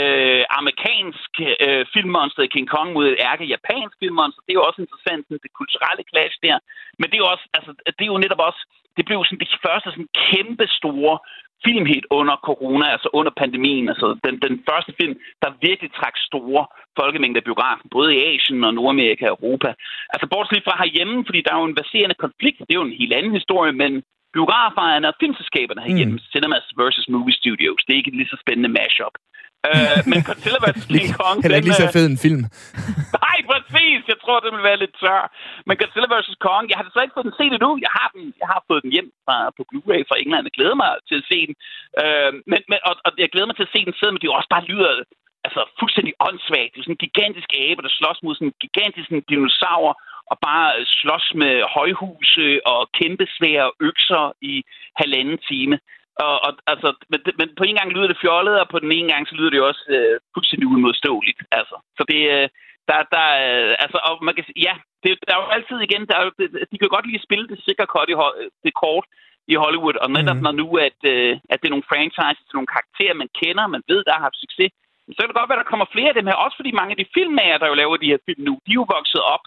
[0.00, 1.32] øh, amerikansk
[1.64, 4.40] øh, filmmonster i King Kong mod et ærke japansk filmmonster.
[4.42, 6.56] Det er jo også interessant, sådan, det kulturelle clash der.
[6.98, 8.60] Men det er også, altså, det er jo netop også,
[8.96, 11.14] det blev sådan det første sådan kæmpe store
[11.64, 13.88] filmhit under corona, altså under pandemien.
[13.92, 16.62] Altså den, den første film, der virkelig trak store
[17.00, 19.70] folkemængder af biografen, både i Asien og Nordamerika og Europa.
[20.14, 23.00] Altså bortset fra herhjemme, fordi der er jo en baserende konflikt, det er jo en
[23.02, 23.92] helt anden historie, men
[24.36, 26.26] biografejerne og filmselskaberne herhjemme, mm.
[26.32, 29.14] Cinemas versus Movie Studios, det er ikke et lige så spændende mashup.
[29.70, 30.84] Uh, men Godzilla vs.
[30.92, 31.36] King Kong...
[31.42, 32.42] Heller ikke lige så øh, fed en film.
[33.26, 34.00] Nej, præcis.
[34.12, 35.22] Jeg tror, det vil være lidt tør.
[35.66, 36.30] Men Godzilla vs.
[36.46, 37.70] Kong, jeg har desværre ikke fået den set endnu.
[37.86, 40.44] Jeg har, den, jeg har fået den hjem fra, på Blu-ray fra England.
[40.48, 41.54] Jeg glæder mig til at se den.
[42.02, 44.26] Uh, men, men, og, og, jeg glæder mig til at se den sted, men det
[44.26, 44.92] er også bare lyder
[45.46, 46.70] altså, fuldstændig åndssvagt.
[46.72, 49.90] Det er sådan en gigantisk abe, der slås mod sådan en gigantisk sådan, dinosaur,
[50.30, 50.68] og bare
[51.00, 54.54] slås med højhuse og kæmpe svære økser i
[55.00, 55.76] halvanden time.
[56.26, 59.08] Og, og, altså, men, men på en gang lyder det fjollet, og på den ene
[59.12, 61.40] gang så lyder det også øh, fuldstændig uimodståeligt.
[61.58, 61.76] Altså.
[61.98, 62.48] Så det, øh,
[62.88, 66.14] der, der, øh, altså, og man kan ja, det, der er jo altid igen, der
[66.16, 66.30] er jo,
[66.72, 68.14] de kan godt lide at spille det sikre kort i,
[68.64, 69.06] det kort
[69.52, 70.44] i Hollywood, og netop mm.
[70.46, 74.00] når nu, at, øh, at det er nogle franchises, nogle karakterer, man kender, man ved,
[74.06, 74.70] der har haft succes,
[75.14, 76.92] så kan det godt være, at der kommer flere af dem her, også fordi mange
[76.94, 79.44] af de filmmager, der jo laver de her film nu, de er jo vokset op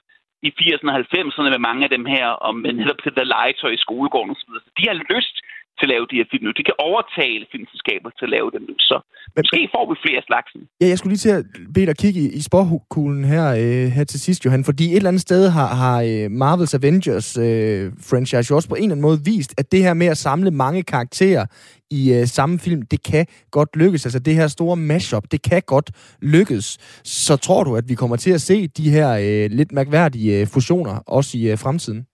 [0.48, 3.72] i 80'erne og 90'erne med mange af dem her, og med netop det der legetøj
[3.76, 4.52] i skolegården osv.
[4.66, 5.36] Så de har lyst
[5.78, 6.52] til at lave de her film nu.
[6.60, 8.76] De kan overtale filmselskaber til at lave dem nu.
[8.90, 8.96] Så
[9.36, 10.62] Men, måske får vi flere slagsen.
[10.82, 14.06] Ja, jeg skulle lige til at bede dig kigge i, i sporkuglen her, øh, her
[14.12, 18.48] til sidst, Johan, fordi et eller andet sted har, har øh, Marvels Avengers øh, franchise
[18.50, 20.84] jo også på en eller anden måde vist, at det her med at samle mange
[20.84, 21.46] karakterer
[21.92, 24.06] i øh, samme film, det kan godt lykkes.
[24.06, 26.78] Altså det her store mashup, det kan godt lykkes.
[27.04, 30.48] Så tror du, at vi kommer til at se de her øh, lidt mærkværdige øh,
[30.48, 32.06] fusioner også i øh, fremtiden?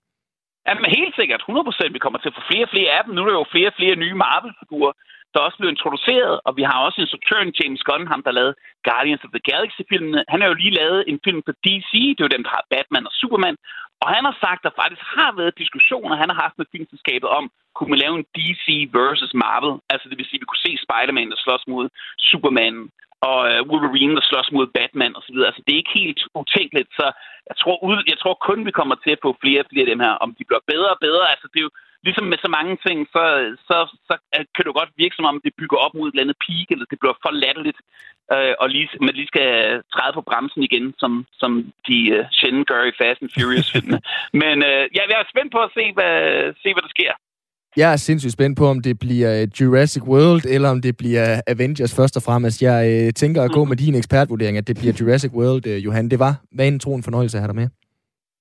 [0.67, 1.95] Jamen helt sikkert, 100%.
[1.95, 3.13] Vi kommer til at få flere og flere af dem.
[3.13, 4.93] Nu er der jo flere og flere nye Marvel-figurer,
[5.33, 8.55] der også blevet introduceret, og vi har også instruktøren James Gunn, ham der lavede
[8.89, 10.21] Guardians of the Galaxy-filmene.
[10.31, 12.65] Han har jo lige lavet en film for DC, det er jo dem, der har
[12.73, 13.57] Batman og Superman,
[14.03, 17.29] og han har sagt, at der faktisk har været diskussioner, han har haft med filmselskabet
[17.39, 17.43] om,
[17.75, 18.67] kunne man lave en DC
[18.99, 19.73] versus Marvel?
[19.91, 21.85] Altså det vil sige, at vi kunne se Spider-Man, der slås mod
[22.29, 22.77] Superman,
[23.29, 25.37] og uh, Wolverine, der slås mod Batman osv.
[25.49, 27.05] Altså, det er ikke helt utænkeligt, så
[27.49, 29.91] jeg tror, ud, jeg tror kun, vi kommer til at få flere og flere af
[29.91, 30.13] dem her.
[30.25, 31.73] Om de bliver bedre og bedre, altså det er jo
[32.07, 33.23] ligesom med så mange ting, så,
[33.67, 34.13] så, så
[34.53, 36.67] kan det jo godt virke som om, det bygger op mod et eller andet peak,
[36.69, 37.79] eller det bliver for latterligt,
[38.33, 39.49] øh, og lige, man lige skal
[39.93, 41.51] træde på bremsen igen, som, som
[41.87, 43.99] de uh, sjældent gør i Fast and Furious-filmene.
[44.43, 46.15] Men uh, ja, jeg er spændt på at se, hvad,
[46.61, 47.13] se, hvad der sker.
[47.77, 51.95] Jeg er sindssygt spændt på, om det bliver Jurassic World, eller om det bliver Avengers
[51.95, 52.61] først og fremmest.
[52.61, 56.09] Jeg øh, tænker at gå med din ekspertvurdering, at det bliver Jurassic World, øh, Johan.
[56.09, 57.67] Det var vanen tro en fornøjelse at have dig med.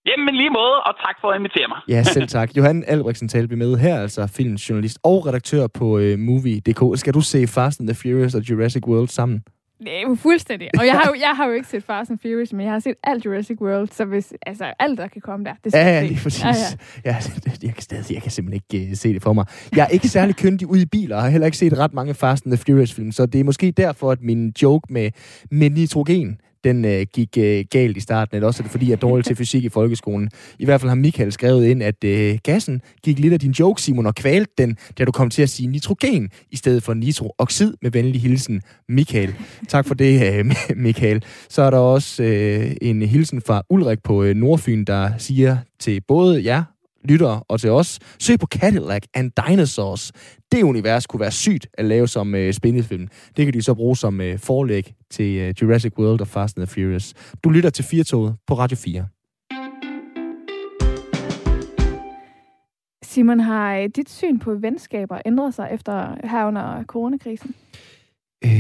[0.07, 1.79] Jamen lige måde, og tak for at invitere mig.
[1.89, 2.51] Ja, selv tak.
[2.57, 6.99] Johan Albrechtsen talte vi med her, altså filmjournalist og redaktør på øh, Movie.dk.
[6.99, 9.43] Skal du se Fast and the Furious og Jurassic World sammen?
[9.81, 10.69] Nej, fuldstændig.
[10.79, 12.81] Og jeg har, jo, jeg har jo ikke set Fast and Furious, men jeg har
[12.81, 15.95] set alt Jurassic World, så hvis, altså, alt, der kan komme der, det skal ja,
[15.95, 16.45] ja, lige præcis.
[16.45, 16.49] Ja,
[17.05, 17.11] ja.
[17.11, 17.17] ja
[17.63, 19.47] jeg, kan stadig, jeg kan simpelthen ikke uh, se det for mig.
[19.77, 22.15] Jeg er ikke særlig køndig ud i biler, og har heller ikke set ret mange
[22.15, 25.11] Fast and the Furious-film, så det er måske derfor, at min joke med,
[25.51, 28.93] med nitrogen den øh, gik øh, galt i starten, eller også er det fordi, jeg
[28.93, 30.31] er dårlig til fysik i folkeskolen.
[30.59, 33.83] I hvert fald har Michael skrevet ind, at øh, gassen gik lidt af din joke,
[33.83, 37.75] Simon, og kvalte den, da du kom til at sige nitrogen i stedet for nitrooxid
[37.83, 39.35] med venlig hilsen, Michael.
[39.69, 41.25] Tak for det, øh, Michael.
[41.49, 46.01] Så er der også øh, en hilsen fra Ulrik på øh, Nordfyn, der siger til
[46.09, 46.63] både jer
[47.05, 50.13] lyttere og til os, søg på Cadillac and Dinosaurs.
[50.53, 53.09] Det univers kunne være sygt at lave som øh, spændefilm.
[53.37, 56.67] Det kan de så bruge som øh, forlæg til øh, Jurassic World og Fast and
[56.67, 57.15] the Furious.
[57.45, 59.07] Du lytter til Firtoget på Radio 4.
[63.03, 67.55] Simon, har øh, dit syn på venskaber ændret sig efter her under coronakrisen?
[68.45, 68.51] Øh,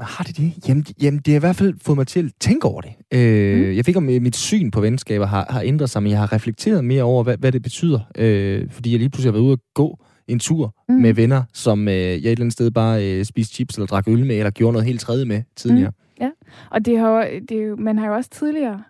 [0.00, 0.68] har det det?
[0.68, 2.92] Jamen, jamen, det har i hvert fald fået mig til at tænke over det.
[3.14, 3.76] Øh, mm.
[3.76, 6.84] Jeg fik om mit syn på venskaber har, har ændret sig, men jeg har reflekteret
[6.84, 8.00] mere over, hvad, hvad det betyder.
[8.18, 10.94] Øh, fordi jeg lige pludselig har været ude at gå en tur mm.
[10.94, 14.08] med venner, som øh, jeg et eller andet sted bare øh, spiste chips eller drak
[14.08, 15.90] øl med, eller gjorde noget helt tredje med tidligere.
[15.90, 16.24] Mm.
[16.24, 16.30] Ja,
[16.70, 18.82] og det har, det jo, man har jo også tidligere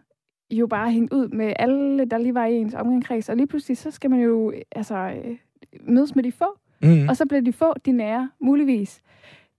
[0.50, 3.78] jo bare hængt ud med alle, der lige var i ens omgangskreds, og lige pludselig
[3.78, 5.36] så skal man jo altså, øh,
[5.80, 7.08] mødes med de få, mm.
[7.08, 9.00] og så bliver de få de nære, muligvis.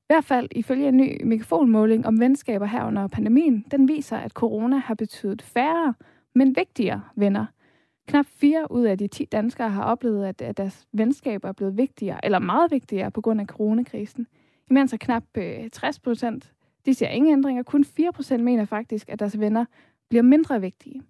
[0.09, 4.31] I hvert fald ifølge en ny mikrofonmåling om venskaber her under pandemien, den viser, at
[4.31, 5.93] corona har betydet færre,
[6.35, 7.45] men vigtigere venner.
[8.07, 11.77] Knap 4 ud af de 10 danskere har oplevet, at, at deres venskaber er blevet
[11.77, 14.27] vigtigere, eller meget vigtigere på grund af coronakrisen.
[14.69, 16.53] Imens er knap øh, 60 procent,
[16.85, 17.63] de ser ingen ændringer.
[17.63, 19.65] Kun 4 procent mener faktisk, at deres venner
[20.09, 21.01] bliver mindre vigtige.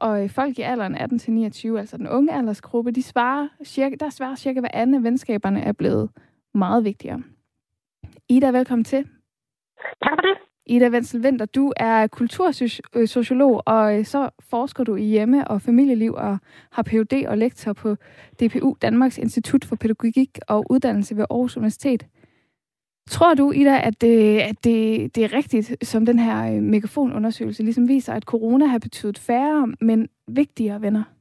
[0.00, 4.34] Og øh, folk i alderen 18-29, altså den unge aldersgruppe, de svarer cirka, der svarer
[4.34, 6.10] cirka hvad andre venskaberne er blevet
[6.54, 7.22] meget vigtigere.
[8.28, 9.04] Ida, velkommen til.
[10.02, 10.36] Tak for det.
[10.66, 16.12] Ida Wenzel Winter, du er kultursociolog, og øh, så forsker du i hjemme- og familieliv
[16.12, 16.38] og
[16.72, 17.26] har Ph.D.
[17.28, 17.96] og lektor på
[18.40, 22.06] DPU, Danmarks Institut for Pædagogik og Uddannelse ved Aarhus Universitet.
[23.10, 27.62] Tror du, Ida, at det, at det, det er rigtigt, som den her øh, megafonundersøgelse
[27.62, 31.15] ligesom viser, at corona har betydet færre, men vigtigere venner?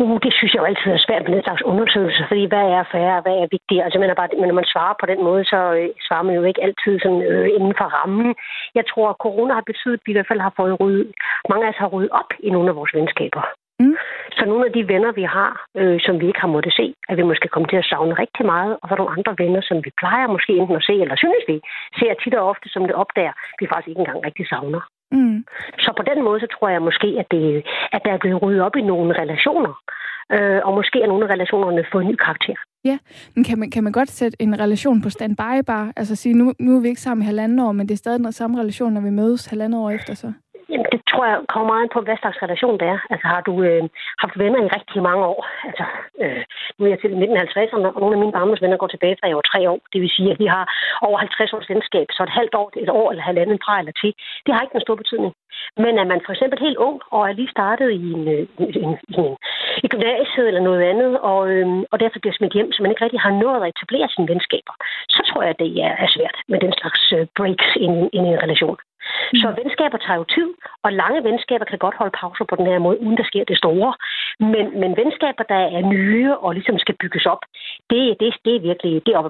[0.00, 2.84] Uh, det synes jeg jo altid er svært med den slags undersøgelser, fordi hvad er
[2.94, 3.82] færre, hvad er vigtigt?
[3.84, 6.42] Altså, man bare, men når man svarer på den måde, så øh, svarer man jo
[6.42, 8.34] ikke altid sådan, øh, inden for rammen.
[8.78, 11.12] Jeg tror, at corona har betydet, at vi i hvert fald har fået ryddet,
[11.50, 13.42] mange af os har ryddet op i nogle af vores venskaber.
[13.80, 13.96] Mm.
[14.38, 17.16] Så nogle af de venner, vi har, øh, som vi ikke har måttet se, at
[17.18, 19.90] vi måske kommer til at savne rigtig meget, og så nogle andre venner, som vi
[20.00, 21.56] plejer måske enten at se, eller synes vi
[21.98, 24.82] ser tit og ofte, som det opdager, vi faktisk ikke engang rigtig savner.
[25.12, 25.44] Mm.
[25.78, 28.62] Så på den måde, så tror jeg måske, at, det, at der er blevet ryddet
[28.62, 29.72] op i nogle relationer,
[30.34, 32.54] øh, og måske er nogle af relationerne fået en ny karakter.
[32.84, 32.98] Ja,
[33.34, 35.92] men kan man, kan man godt sætte en relation på standby bare?
[35.96, 38.18] Altså sige, nu, nu er vi ikke sammen i halvanden år, men det er stadig
[38.18, 40.32] den samme relation, når vi mødes halvanden år efter så?
[40.72, 42.98] Jamen, det tror jeg kommer meget på, hvad slags relation det er.
[43.12, 43.82] Altså, har du øh,
[44.22, 45.40] haft venner i rigtig mange år?
[45.68, 45.84] Altså,
[46.22, 46.42] øh,
[46.76, 49.48] nu er jeg til 1950'erne, og nogle af mine barndomsvenner går tilbage fra jeg var
[49.52, 49.80] tre år.
[49.92, 50.64] Det vil sige, at de har
[51.06, 54.12] over 50 års venskab, så et halvt år, et år eller halvanden fra eller til.
[54.44, 55.32] Det har ikke en stor betydning.
[55.84, 58.68] Men er man for eksempel helt ung, og er lige startet i en, øh, en,
[58.84, 59.36] en, en,
[59.84, 63.04] i gymnasiet eller noget andet, og, øh, og derfor bliver smidt hjem, så man ikke
[63.04, 64.74] rigtig har nået at etablere sine venskaber,
[65.14, 65.70] så tror jeg, at det
[66.06, 67.84] er svært med den slags øh, breaks i
[68.18, 68.78] en relation.
[69.32, 69.38] Mm.
[69.42, 70.48] Så venskaber tager jo tid,
[70.84, 73.58] og lange venskaber kan godt holde pauser på den her måde, uden der sker det
[73.62, 73.90] store.
[74.52, 77.42] Men, men venskaber, der er nye og ligesom skal bygges op,
[77.90, 79.22] det, det, det er virkelig det er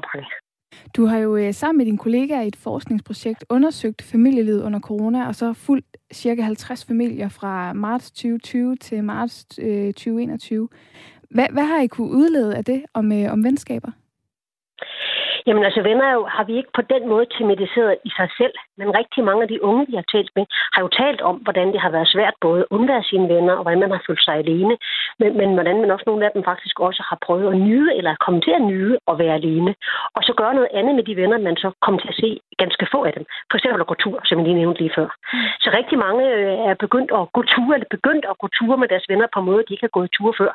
[0.97, 5.26] Du har jo øh, sammen med din kollega i et forskningsprojekt undersøgt familielivet under corona,
[5.28, 10.68] og så fuldt cirka 50 familier fra marts 2020 til marts øh, 2021.
[11.30, 13.91] Hvad, hvad har I kunne udlede af det om, øh, om venskaber?
[15.47, 18.97] Jamen altså, venner jo, har vi ikke på den måde tematiseret i sig selv, men
[18.99, 21.80] rigtig mange af de unge, vi har talt med, har jo talt om, hvordan det
[21.80, 24.74] har været svært både at undvære sine venner, og hvordan man har følt sig alene,
[25.20, 28.22] men, men hvordan man også nogle af dem faktisk også har prøvet at nyde, eller
[28.24, 29.74] komme til at nyde at være alene,
[30.16, 32.86] og så gøre noget andet med de venner, man så kommer til at se ganske
[32.93, 33.24] få af dem.
[33.51, 35.09] For eksempel at gå tur, som jeg lige nævnte lige før.
[35.64, 38.88] Så rigtig mange øh, er begyndt at gå tur, eller begyndt at gå tur med
[38.88, 40.53] deres venner på en måde, de ikke har gået tur før.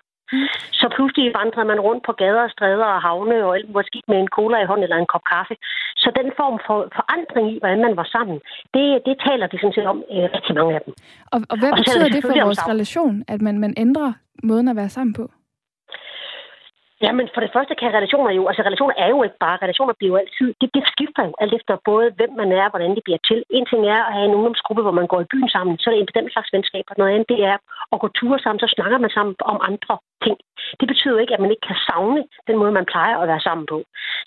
[0.79, 4.33] Så pludselig vandrer man rundt på gader og stræder og havne, og måske med en
[4.37, 5.55] cola i hånden eller en kop kaffe.
[6.03, 8.37] Så den form for forandring i, hvordan man var sammen,
[8.73, 10.93] det, det taler de sådan set om øh, rigtig mange af dem.
[11.33, 14.13] Og, og hvad og betyder det for vores relation, at man, man ændrer
[14.43, 15.25] måden at være sammen på?
[17.05, 19.93] Ja, men for det første kan relationer jo, altså relationer er jo ikke bare, relationer
[19.97, 22.95] bliver jo altid, det, det skifter jo alt efter både, hvem man er og hvordan
[22.95, 23.39] det bliver til.
[23.57, 25.93] En ting er at have en ungdomsgruppe, hvor man går i byen sammen, så er
[25.93, 27.57] det en bestemt slags venskab, og noget andet det er
[27.93, 29.95] at gå ture sammen, så snakker man sammen om andre
[30.25, 30.37] ting.
[30.79, 33.65] Det betyder ikke, at man ikke kan savne den måde, man plejer at være sammen
[33.73, 33.77] på.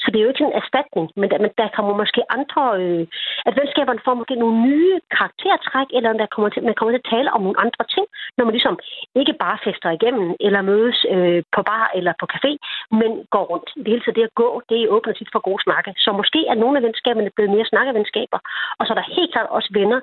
[0.03, 3.05] Så det er jo ikke en erstatning, men der, men der kommer måske andre, øh,
[3.49, 7.11] at venskaberne får måske nogle nye karaktertræk, eller der kommer til, man kommer til at
[7.15, 8.77] tale om nogle andre ting, når man ligesom
[9.21, 12.53] ikke bare fester igennem, eller mødes øh, på bar eller på café,
[13.01, 13.69] men går rundt.
[13.77, 15.91] Det hele det at gå, det åbner tit for gode snakke.
[16.05, 18.39] Så måske er nogle af venskaberne blevet mere snakkevenskaber,
[18.79, 20.01] og så er der helt klart også venner,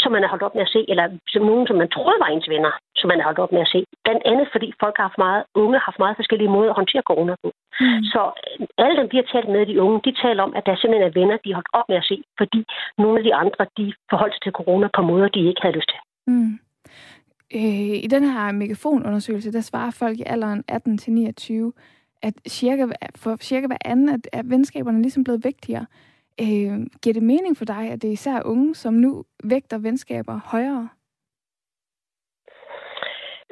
[0.00, 2.26] som man har holdt op med at se, eller som nogen, som man troede var
[2.30, 3.80] ens venner, som man har holdt op med at se.
[4.04, 7.08] Blandt andet fordi folk har haft meget, unge har haft meget forskellige måder at håndtere
[7.10, 7.48] corona på.
[7.80, 8.02] Mm.
[8.12, 10.76] Så øh, alle dem, vi har talt med, de unge, de taler om, at der
[10.76, 12.60] simpelthen er venner, de har holdt op med at se, fordi
[13.02, 15.90] nogle af de andre, de forholdt sig til corona på måder, de ikke havde lyst
[15.92, 16.00] til.
[16.32, 16.52] Mm.
[17.58, 21.72] Øh, I den her megafonundersøgelse, der svarer folk i alderen 18 til 29,
[22.22, 22.86] at cirka,
[23.16, 25.86] for cirka hver anden at, at venskaberne ligesom blevet vigtigere.
[26.40, 30.40] Øh, giver det mening for dig, at det er især unge, som nu vægter venskaber
[30.44, 30.88] højere?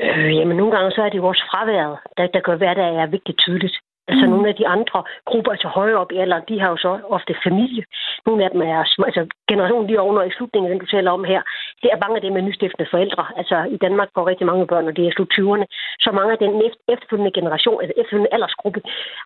[0.00, 3.38] Øh, jamen, nogle gange så er det vores fraværet, der, der gør, hvad er vigtigt
[3.38, 3.76] tydeligt.
[4.10, 4.32] Altså mm.
[4.32, 4.98] nogle af de andre
[5.30, 7.84] grupper, altså højere op i alderen, de har jo så ofte familie.
[8.26, 8.78] Nogle af dem er
[9.08, 11.42] altså generationen lige over i slutningen, den du taler om her.
[11.82, 13.24] Det er mange af dem med nystiftende forældre.
[13.36, 15.66] Altså i Danmark går rigtig mange børn, og det er slut 20'erne.
[16.04, 16.52] Så mange af den
[16.94, 18.80] efterfølgende generation, altså efterfølgende aldersgruppe,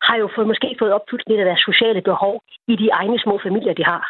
[0.07, 2.35] har jo fået, måske fået opfyldt lidt af deres sociale behov
[2.67, 4.03] i de egne små familier, de har.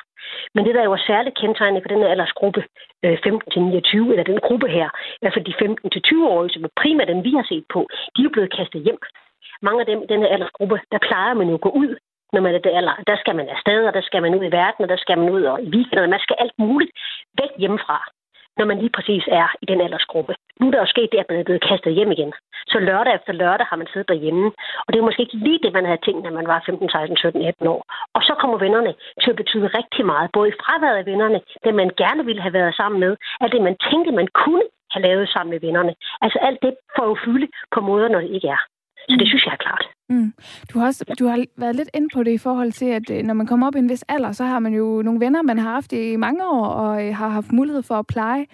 [0.55, 2.61] Men det, der jo er særligt kendetegnende for den her aldersgruppe,
[3.05, 7.23] 15-29, øh, eller den gruppe her, i hvert fald de 15-20-årige, som er primært dem,
[7.23, 8.99] vi har set på, de er blevet kastet hjem
[9.67, 11.91] mange af dem i den her aldersgruppe, der plejer man jo at gå ud,
[12.33, 12.95] når man er det alder.
[13.07, 15.29] Der skal man afsted, og der skal man ud i verden, og der skal man
[15.29, 16.09] ud og i weekenden.
[16.09, 16.91] Man skal alt muligt
[17.41, 17.99] væk hjemmefra,
[18.57, 20.33] når man lige præcis er i den aldersgruppe.
[20.59, 22.33] Nu er der jo sket det, at man er blevet kastet hjem igen.
[22.71, 24.45] Så lørdag efter lørdag har man siddet derhjemme.
[24.85, 27.17] Og det er måske ikke lige det, man havde tænkt, når man var 15, 16,
[27.17, 27.81] 17, 18 år.
[28.15, 30.29] Og så kommer vennerne til at betyde rigtig meget.
[30.33, 33.61] Både i fraværet af vennerne, det man gerne ville have været sammen med, alt det
[33.61, 35.93] man tænkte, man kunne have lavet sammen med vennerne.
[36.21, 38.61] Altså alt det får jo fylde på måder, når det ikke er.
[39.09, 39.85] Så det synes jeg er klart.
[40.09, 40.33] Mm.
[40.73, 43.23] Du, har også, du har været lidt inde på det i forhold til, at øh,
[43.23, 45.59] når man kommer op i en vis alder, så har man jo nogle venner, man
[45.59, 48.45] har haft i mange år, og øh, har haft mulighed for at pleje.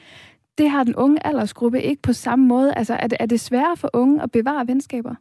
[0.58, 2.74] Det har den unge aldersgruppe ikke på samme måde.
[2.74, 5.16] Altså, er det, er det sværere for unge at bevare venskaber?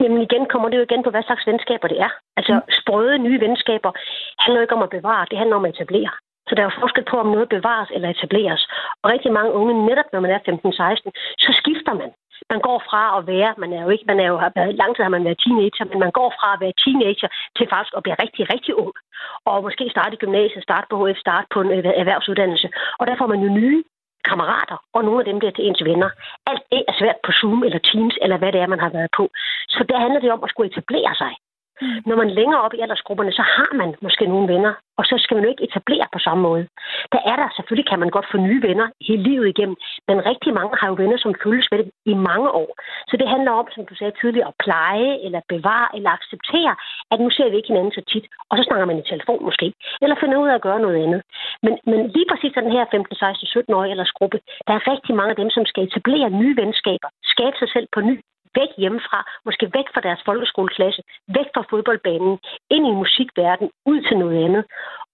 [0.00, 2.12] Jamen igen kommer det jo igen på, hvad slags venskaber det er.
[2.36, 2.72] Altså mm.
[2.80, 3.92] sprøde nye venskaber
[4.38, 6.12] handler ikke om at bevare, det handler om at etablere.
[6.46, 8.62] Så der er jo forskel på, om noget bevares eller etableres.
[9.02, 11.10] Og rigtig mange unge, netop når man er 15-16,
[11.44, 12.10] så skifter man
[12.52, 14.36] man går fra at være, man er jo ikke, man er jo,
[14.82, 17.94] lang tid har man været teenager, men man går fra at være teenager til faktisk
[17.96, 18.92] at blive rigtig, rigtig ung.
[19.48, 22.68] Og måske starte i gymnasiet, starte på HF, starte på en øh, erhvervsuddannelse.
[22.98, 23.82] Og der får man jo nye
[24.28, 26.10] kammerater, og nogle af dem bliver til ens venner.
[26.50, 29.10] Alt det er svært på Zoom eller Teams, eller hvad det er, man har været
[29.16, 29.24] på.
[29.74, 31.32] Så der handler det om at skulle etablere sig.
[32.08, 35.34] Når man længere op i aldersgrupperne, så har man måske nogle venner, og så skal
[35.34, 36.64] man jo ikke etablere på samme måde.
[37.14, 39.76] Der er der, selvfølgelig kan man godt få nye venner hele livet igennem,
[40.08, 42.70] men rigtig mange har jo venner, som følges med det i mange år.
[43.10, 46.74] Så det handler om, som du sagde tidligere, at pleje, eller bevare, eller acceptere,
[47.12, 49.66] at nu ser vi ikke hinanden så tit, og så snakker man i telefon måske,
[50.02, 51.22] eller finder ud af at gøre noget andet.
[51.64, 55.40] Men, men lige præcis den her 15, 16, 17-årige aldersgruppe, der er rigtig mange af
[55.42, 58.16] dem, som skal etablere nye venskaber, skabe sig selv på ny,
[58.58, 61.02] væk hjemmefra, måske væk fra deres folkeskoleklasse,
[61.36, 62.34] væk fra fodboldbanen,
[62.74, 64.64] ind i musikverden, ud til noget andet.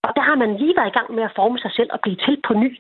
[0.07, 2.17] Og der har man lige været i gang med at forme sig selv og blive
[2.17, 2.71] til på ny,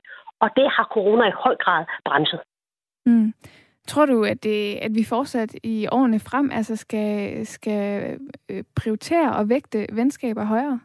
[0.42, 2.40] og det har corona i høj grad bremset.
[3.06, 3.32] Mm.
[3.86, 8.18] Tror du, at, det, at vi fortsat i årene frem altså skal, skal
[8.50, 10.80] øh, prioritere og vægte venskaber højere?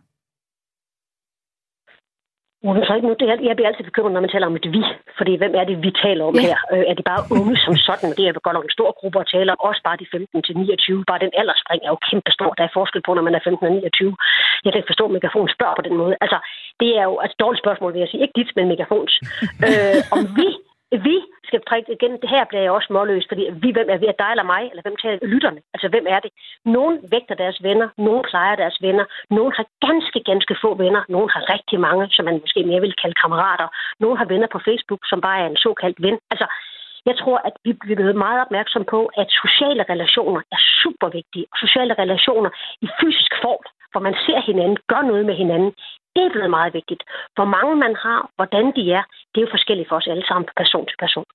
[2.64, 4.84] Hun så ikke det er, jeg bliver altid bekymret, når man taler om et vi.
[5.20, 6.42] Fordi hvem er det, vi taler om ja.
[6.48, 6.58] her?
[6.74, 8.10] Øh, er det bare unge som sådan?
[8.18, 9.60] Det er godt nok en stor gruppe at tale om.
[9.70, 11.06] Også bare de 15 til 29.
[11.10, 12.52] Bare den aldersspring er jo kæmpe stor.
[12.58, 14.16] Der er forskel på, når man er 15 og 29.
[14.64, 16.14] Jeg kan ikke forstå, at megafon spørger på den måde.
[16.24, 16.38] Altså,
[16.82, 18.24] det er jo et altså, dårligt spørgsmål, vil jeg sige.
[18.24, 19.14] Ikke dit, men megafons.
[19.68, 20.48] øh, om vi
[20.92, 22.14] vi skal trække igen.
[22.22, 24.06] Det her bliver jeg også målløs, fordi vi, hvem er vi?
[24.06, 24.64] Er dig eller mig?
[24.70, 25.62] Eller hvem tager lytterne?
[25.74, 26.32] Altså, hvem er det?
[26.66, 31.30] Nogen vægter deres venner, nogen plejer deres venner, nogen har ganske, ganske få venner, nogen
[31.36, 33.68] har rigtig mange, som man måske mere vil kalde kammerater,
[34.00, 36.18] nogen har venner på Facebook, som bare er en såkaldt ven.
[36.32, 36.48] Altså,
[37.06, 41.46] jeg tror, at vi bliver blevet meget opmærksom på, at sociale relationer er super vigtige.
[41.52, 42.50] Og sociale relationer
[42.82, 45.72] i fysisk form, hvor man ser hinanden, gør noget med hinanden,
[46.16, 47.04] det er blevet meget vigtigt.
[47.36, 50.48] Hvor mange man har, hvordan de er, det er jo forskelligt for os alle sammen,
[50.62, 51.26] person til person.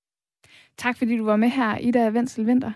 [0.77, 2.73] Tak fordi du var med her, Ida Wenzel Vinter.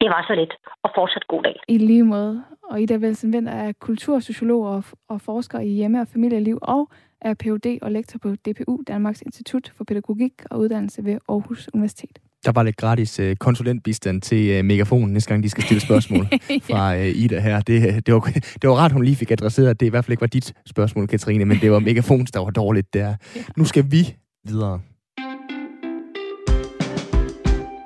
[0.00, 1.56] Det var så lidt, og fortsat god dag.
[1.68, 2.44] I lige måde.
[2.62, 6.88] Og Ida Wenzel Vinter er kultursociolog og, og forsker i hjemme- og familieliv, og
[7.24, 7.78] er Ph.D.
[7.82, 12.18] og lektor på DPU, Danmarks Institut for Pædagogik og Uddannelse ved Aarhus Universitet.
[12.44, 16.26] Der var lidt gratis uh, konsulentbistand til uh, Megafon, næste gang de skal stille spørgsmål
[16.32, 16.38] ja.
[16.38, 17.60] fra uh, Ida her.
[17.60, 18.20] Det, det, var,
[18.62, 20.54] det var ret, hun lige fik adresseret, at det i hvert fald ikke var dit
[20.66, 23.14] spørgsmål, Katrine, men det var Megafons, der var dårligt der.
[23.36, 23.42] Ja.
[23.56, 24.80] Nu skal vi videre.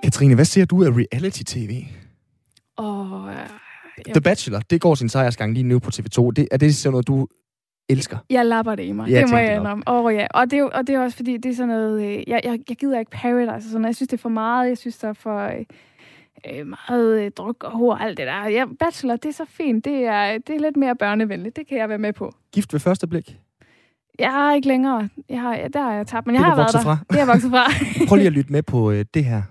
[0.02, 1.84] Katrine, hvad ser du af reality-tv?
[2.78, 3.12] Åh...
[3.12, 3.30] Oh,
[4.12, 6.30] The Bachelor, det går sin sejrsgang lige nu på TV2.
[6.36, 7.28] Det, er det sådan noget, du
[7.88, 8.18] elsker.
[8.30, 9.08] Jeg lapper det i mig.
[9.08, 9.82] Ja, det må jeg om.
[9.86, 10.26] Oh, ja.
[10.30, 12.02] og, det er, og det er også fordi, det er sådan noget...
[12.02, 14.68] Øh, jeg, jeg, jeg gider ikke Paradise og sådan Jeg synes, det er for meget.
[14.68, 15.38] Jeg synes, der er for...
[15.38, 15.64] Øh,
[16.50, 18.48] øh meget øh, druk og hår og alt det der.
[18.48, 19.84] Ja, bachelor, det er så fint.
[19.84, 21.56] Det er, det er lidt mere børnevenligt.
[21.56, 22.34] Det kan jeg være med på.
[22.52, 23.38] Gift ved første blik?
[24.18, 25.08] Jeg har ikke længere.
[25.28, 26.82] Jeg har, der har jeg tabt, men jeg har været der.
[26.82, 26.98] Fra.
[27.08, 27.66] Det er jeg vokset fra.
[28.08, 29.42] Prøv lige at lytte med på øh, det her.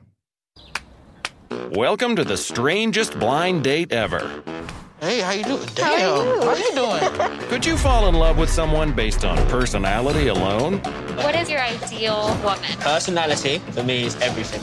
[1.78, 4.67] Welcome to the strangest blind date ever.
[5.00, 5.68] Hey, how you doing?
[5.76, 7.40] Damn, how you, how you doing?
[7.50, 10.80] Could you fall in love with someone based on personality alone?
[11.24, 12.72] What is your ideal woman?
[12.80, 14.62] Personality for me is everything.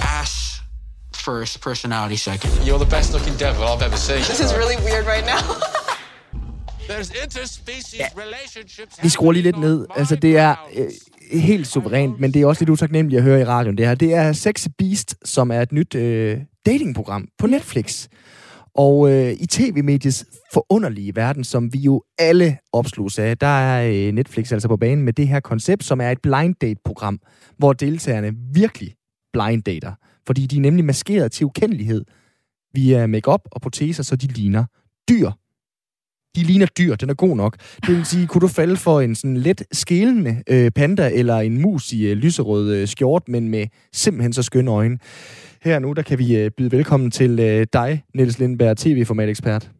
[0.00, 0.60] Ass
[1.12, 2.52] first, personality second.
[2.64, 4.18] You're the best looking devil I've ever seen.
[4.18, 5.42] This is really weird right now.
[6.88, 8.06] There's interspecies ja.
[8.16, 9.02] relationships.
[9.02, 9.86] Vi skruer lige lidt ned.
[9.96, 10.90] Altså, det er øh,
[11.40, 13.94] helt suverænt, men det er også lidt utaknemmeligt at høre i radioen, det her.
[13.94, 18.06] Det er Sex Beast, som er et nyt øh, datingprogram på Netflix.
[18.74, 24.12] Og øh, i tv-mediets forunderlige verden, som vi jo alle opslås af, der er øh,
[24.12, 27.20] Netflix altså på banen med det her koncept, som er et blind date-program,
[27.58, 28.94] hvor deltagerne virkelig
[29.32, 29.92] blind dater.
[30.26, 32.04] Fordi de er nemlig maskeret til ukendelighed
[32.74, 34.64] via makeup og proteser, så de ligner
[35.08, 35.30] dyr.
[36.36, 37.56] De ligner dyr, den er god nok.
[37.86, 41.62] Det vil sige, kunne du falde for en sådan let skælende øh, panda eller en
[41.62, 44.98] mus i øh, lyserød øh, skjort, men med simpelthen så skønne øjne.
[45.64, 49.70] Her nu, der kan vi øh, byde velkommen til øh, dig, Niels Lindberg, tv-formatekspert.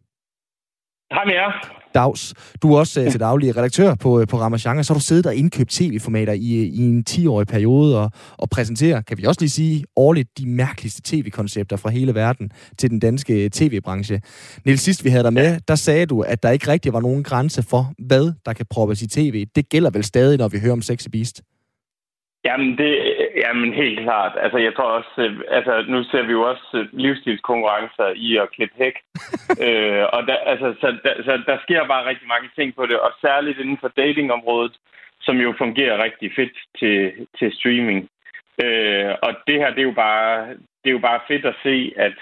[1.11, 1.51] Hej med jer.
[1.95, 2.33] Dags.
[2.61, 5.25] Du er også uh, til daglig redaktør på, uh, på Ramachan, så har du siddet
[5.25, 9.49] og indkøbt tv-formater i, i en 10-årig periode og, og præsenterer, kan vi også lige
[9.49, 14.21] sige, årligt de mærkeligste tv-koncepter fra hele verden til den danske tv-branche.
[14.65, 17.23] Niels, sidst vi havde dig med, der sagde du, at der ikke rigtig var nogen
[17.23, 19.45] grænse for, hvad der kan proppes i tv.
[19.55, 21.41] Det gælder vel stadig, når vi hører om Sexy Beast?
[22.45, 22.91] Jamen, det,
[23.45, 24.33] jamen helt klart.
[24.43, 28.51] Altså, jeg tror også, øh, altså, nu ser vi jo også øh, livsstilskonkurrencer i at
[28.55, 28.95] klippe hæk.
[29.65, 32.97] øh, og der, altså, så, der, så der sker bare rigtig mange ting på det,
[32.99, 34.75] og særligt inden for datingområdet,
[35.21, 36.97] som jo fungerer rigtig fedt til,
[37.39, 38.09] til streaming.
[38.63, 40.47] Øh, og det her, det er jo bare,
[40.81, 42.17] det er jo bare fedt at se, at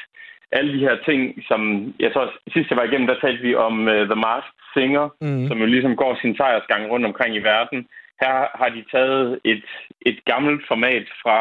[0.57, 1.19] alle de her ting,
[1.49, 1.61] som
[1.99, 2.21] jeg så
[2.53, 5.47] sidst jeg var igennem, der talte vi om uh, The Masked Singer, mm.
[5.47, 7.87] som jo ligesom går sin sejrsgang rundt omkring i verden.
[8.23, 9.65] Her har de taget et,
[10.09, 11.39] et gammelt format fra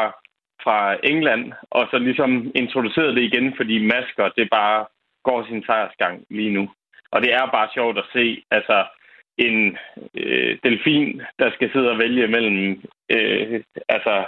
[0.65, 4.85] fra England, og så ligesom introduceret det igen, fordi masker, det bare
[5.23, 6.69] går sin sejrsgang lige nu.
[7.11, 8.77] Og det er bare sjovt at se, altså
[9.37, 9.77] en
[10.21, 12.81] øh, delfin, der skal sidde og vælge mellem
[13.15, 14.25] øh, altså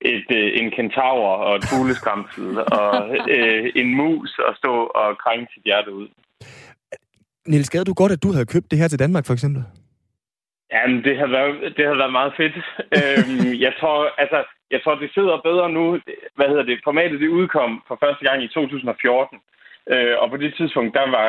[0.00, 2.48] et, øh, en kentaur og et fugleskramsel
[2.80, 6.08] og øh, en mus og stå og krænge sit hjerte ud.
[7.46, 9.62] Niels, gad du godt, at du havde købt det her til Danmark, for eksempel?
[10.74, 12.56] Jamen, det har været, det har været meget fedt.
[12.98, 14.38] øhm, jeg tror, altså,
[14.70, 15.84] jeg tror, det sidder bedre nu.
[16.36, 16.80] Hvad hedder det?
[16.84, 19.38] Formatet det udkom for første gang i 2014.
[19.92, 21.26] Øh, og på det tidspunkt, der var,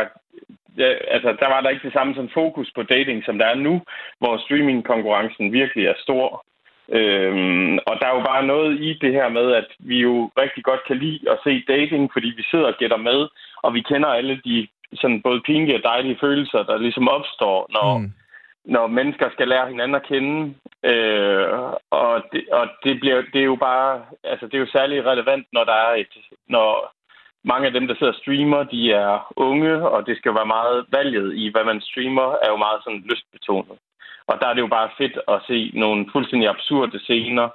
[0.77, 3.55] ja, altså, der var der ikke det samme som fokus på dating, som der er
[3.55, 3.81] nu,
[4.19, 6.45] hvor streamingkonkurrencen virkelig er stor.
[6.89, 10.63] Øhm, og der er jo bare noget i det her med, at vi jo rigtig
[10.63, 13.27] godt kan lide at se dating, fordi vi sidder og gætter med,
[13.63, 17.97] og vi kender alle de sådan både pinlige og dejlige følelser, der ligesom opstår, når,
[17.97, 18.11] mm
[18.65, 20.55] når mennesker skal lære hinanden at kende.
[20.83, 21.47] Øh,
[21.91, 25.47] og det, og det, bliver, det er jo bare, altså det er jo særlig relevant,
[25.53, 26.13] når der er et,
[26.47, 26.93] når
[27.43, 30.85] mange af dem, der sidder og streamer, de er unge, og det skal være meget
[30.91, 33.77] valget i, hvad man streamer, er jo meget sådan lystbetonet.
[34.27, 37.49] Og der er det jo bare fedt at se nogle fuldstændig absurde scener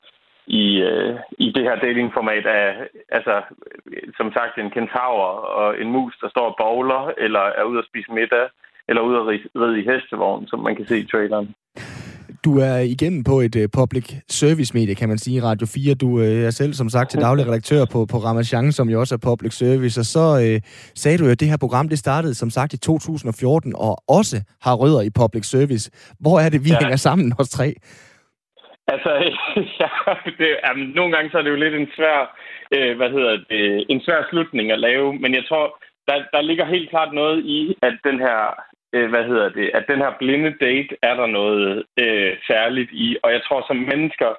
[0.46, 2.76] i, øh, i det her datingformat af,
[3.08, 3.42] altså,
[4.16, 5.24] som sagt, en kentaur
[5.60, 8.48] og en mus, der står og bowler, eller er ude at spise middag,
[8.90, 9.26] eller ude at
[9.62, 11.48] ride i hestevogn, som man kan se i traileren.
[12.44, 15.94] Du er igennem på et uh, public service medie, kan man sige, Radio 4.
[15.94, 19.14] Du uh, er selv, som sagt, til daglig redaktør på, på Ramachan, som jo også
[19.14, 20.00] er public service.
[20.00, 20.56] Og så uh,
[21.02, 24.36] sagde du jo, at det her program, det startede, som sagt, i 2014, og også
[24.64, 25.84] har rødder i public service.
[26.24, 26.78] Hvor er det, vi ja.
[26.80, 27.68] hænger sammen, os tre?
[28.92, 29.10] Altså,
[29.80, 29.90] ja,
[30.38, 32.18] det, jamen, nogle gange så er det jo lidt en svær,
[32.74, 35.64] øh, hvad hedder det, en svær slutning at lave, men jeg tror,
[36.08, 38.40] der, der ligger helt klart noget i, at den her
[38.92, 43.16] øh, hvad hedder det, at den her blinde date er der noget øh, særligt i.
[43.22, 44.30] Og jeg tror, som mennesker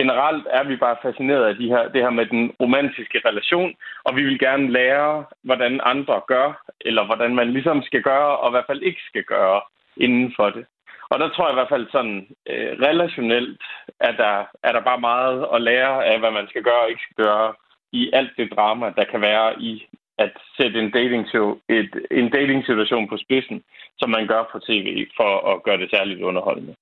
[0.00, 4.16] generelt er vi bare fascineret af de her, det her med den romantiske relation, og
[4.16, 6.48] vi vil gerne lære, hvordan andre gør,
[6.80, 9.60] eller hvordan man ligesom skal gøre, og i hvert fald ikke skal gøre
[9.96, 10.64] inden for det.
[11.10, 13.62] Og der tror jeg i hvert fald sådan øh, relationelt,
[14.00, 17.06] at der, er der bare meget at lære af, hvad man skal gøre og ikke
[17.06, 17.54] skal gøre
[17.92, 19.86] i alt det drama, der kan være i
[20.24, 21.22] at sætte en dating,
[21.78, 23.62] et, en dating situation på spidsen,
[24.00, 24.88] som man gør på tv,
[25.18, 26.74] for at gøre det særligt underholdende.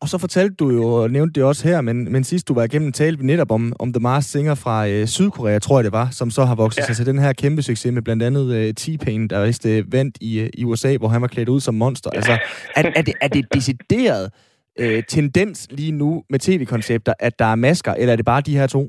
[0.00, 2.64] Og så fortalte du jo, og nævnte det også her, men, men sidst du var
[2.64, 5.92] igennem talte vi netop om, om The Mars Singer fra øh, Sydkorea, tror jeg det
[5.92, 6.86] var, som så har vokset ja.
[6.86, 10.18] sig til den her kæmpe succes med blandt andet øh, T-Pain, der vist øh, vandt
[10.20, 12.10] i, øh, i USA, hvor han var klædt ud som monster.
[12.12, 12.16] Ja.
[12.16, 12.32] Altså,
[12.76, 14.32] er, er, det, er det decideret
[14.78, 18.58] øh, tendens lige nu med tv-koncepter, at der er masker, eller er det bare de
[18.58, 18.88] her to?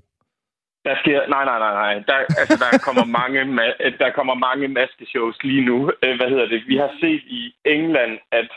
[0.88, 1.19] Der sker...
[1.35, 1.93] Nej, nej, nej, nej.
[2.07, 3.39] Der, altså, der, kommer mange,
[3.83, 5.77] øh, der kommer mange maskeshows lige nu.
[6.03, 6.61] Øh, hvad hedder det?
[6.67, 8.49] Vi har set i England, at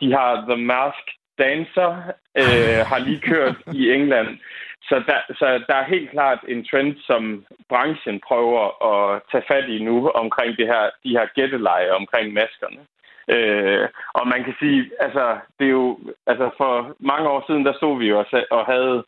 [0.00, 1.04] de har The Mask
[1.38, 1.90] Dancer,
[2.42, 4.28] øh, har lige kørt i England.
[4.88, 9.68] Så der, så der er helt klart en trend, som branchen prøver at tage fat
[9.68, 12.80] i nu omkring det her, de her gætteleje omkring maskerne.
[13.34, 17.72] Øh, og man kan sige, altså, det er jo, altså for mange år siden, der
[17.72, 19.04] stod vi jo og, og havde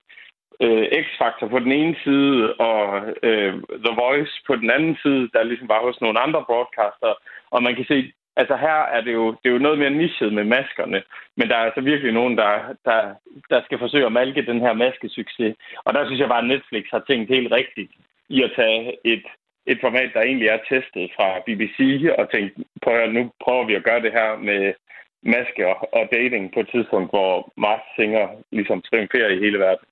[0.65, 2.81] øh, X-Factor på den ene side, og
[3.23, 3.53] øh,
[3.85, 7.13] The Voice på den anden side, der ligesom var hos nogle andre broadcaster.
[7.51, 10.33] Og man kan se, altså her er det jo, det er jo noget mere nichet
[10.33, 11.03] med maskerne,
[11.37, 12.53] men der er altså virkelig nogen, der,
[12.85, 13.01] der,
[13.51, 15.57] der skal forsøge at malke den her maskesucces.
[15.85, 17.93] Og der synes jeg bare, at Netflix har tænkt helt rigtigt
[18.29, 19.27] i at tage et,
[19.67, 21.79] et format, der egentlig er testet fra BBC,
[22.19, 22.53] og tænkt,
[22.83, 24.73] prøv at, nu prøver vi at gøre det her med
[25.23, 29.87] maske og, og dating på et tidspunkt, hvor Mars Singer ligesom triumferer i hele verden.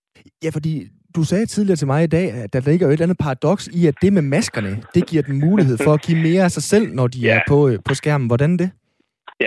[0.45, 0.73] Ja, fordi
[1.17, 3.65] du sagde tidligere til mig i dag, at der ligger jo et eller andet paradoks
[3.79, 6.63] i, at det med maskerne, det giver dem mulighed for at give mere af sig
[6.63, 7.35] selv, når de ja.
[7.37, 8.27] er på, øh, på skærmen.
[8.27, 8.71] Hvordan det?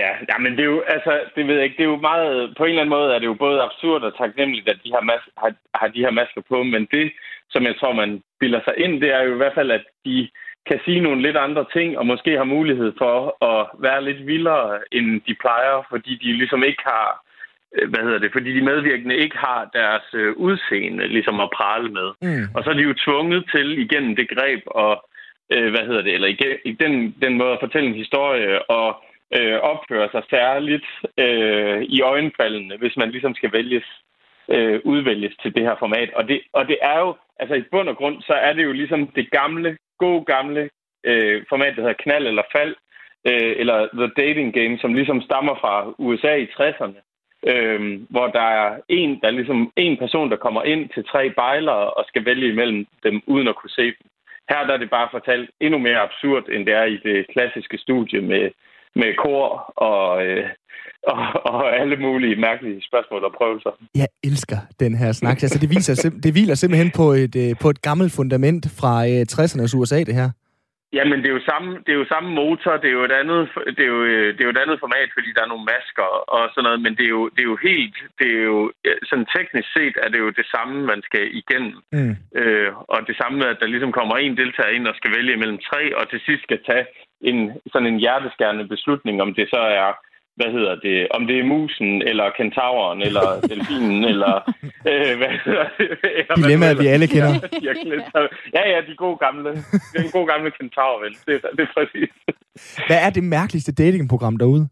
[0.00, 2.54] Ja, ja, men det er jo, altså, det ved jeg ikke, det er jo meget,
[2.58, 5.02] på en eller anden måde er det jo både absurd og taknemmeligt, at de har,
[5.10, 7.12] mas- har, har de her masker på, men det,
[7.50, 10.28] som jeg tror, man bilder sig ind, det er jo i hvert fald, at de
[10.68, 13.14] kan sige nogle lidt andre ting, og måske har mulighed for
[13.50, 17.08] at være lidt vildere, end de plejer, fordi de ligesom ikke har
[17.88, 22.08] hvad hedder det, fordi de medvirkende ikke har deres øh, udseende ligesom at prale med.
[22.22, 22.44] Mm.
[22.54, 25.08] Og så er de jo tvunget til igennem det greb og
[25.52, 28.88] øh, hvad hedder det, eller igen, i den, den måde at fortælle en historie og
[29.36, 33.84] øh, opføre sig særligt øh, i øjenfaldene, hvis man ligesom skal vælges,
[34.48, 36.10] øh, udvælges til det her format.
[36.14, 38.72] Og det, og det er jo, altså i bund og grund, så er det jo
[38.72, 40.70] ligesom det gamle, gode gamle
[41.04, 42.74] øh, format, der hedder knald eller fald,
[43.28, 47.11] øh, eller The Dating Game, som ligesom stammer fra USA i 60'erne
[47.46, 51.30] øhm, hvor der er en, der er ligesom en person, der kommer ind til tre
[51.30, 54.06] bejlere og skal vælge imellem dem, uden at kunne se dem.
[54.50, 57.78] Her der er det bare fortalt endnu mere absurd, end det er i det klassiske
[57.78, 58.50] studie med
[58.94, 60.44] med kor og, øh,
[61.12, 61.18] og,
[61.52, 63.70] og alle mulige mærkelige spørgsmål og prøvelser.
[63.94, 65.42] Jeg elsker den her snak.
[65.42, 69.26] Altså, det, viser, det hviler simpelthen på et, øh, på et gammelt fundament fra øh,
[69.32, 70.30] 60'ernes USA, det her.
[70.98, 73.42] Jamen, det er jo samme, det er jo samme motor, det er jo et andet,
[73.76, 74.02] det er jo,
[74.34, 76.92] det er jo et andet format, fordi der er nogle masker og sådan noget, men
[76.98, 78.72] det er jo, det er jo helt, det er jo,
[79.08, 81.76] sådan teknisk set er det jo det samme, man skal igennem.
[81.96, 82.14] Mm.
[82.40, 85.36] Øh, og det samme med, at der ligesom kommer en deltager ind og skal vælge
[85.36, 86.86] mellem tre, og til sidst skal tage
[87.30, 87.38] en,
[87.72, 89.88] sådan en hjerteskærende beslutning, om det så er
[90.36, 94.34] hvad hedder det, om det er musen, eller kentauren, eller delfinen, eller
[94.90, 95.88] øh, hvad hedder det?
[96.38, 97.32] Dilemmaer, vi alle kender.
[98.56, 99.50] Ja, ja, de gode gamle,
[99.96, 101.14] den gode gamle kentaur, vel.
[101.26, 102.10] Det, det er præcis.
[102.86, 104.68] Hvad er det mærkeligste datingprogram derude?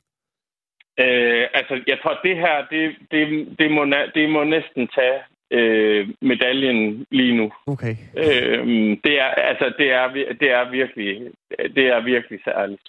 [1.01, 3.85] Øh, altså, jeg tror, det her, det, det, det, må,
[4.15, 5.19] det må næsten tage
[5.51, 7.53] øh, medaljen lige nu.
[7.67, 7.95] Okay.
[8.17, 8.67] Øh,
[9.05, 10.07] det er, altså, det er,
[10.41, 11.31] det er virkelig,
[11.77, 12.89] det er virkelig særligt.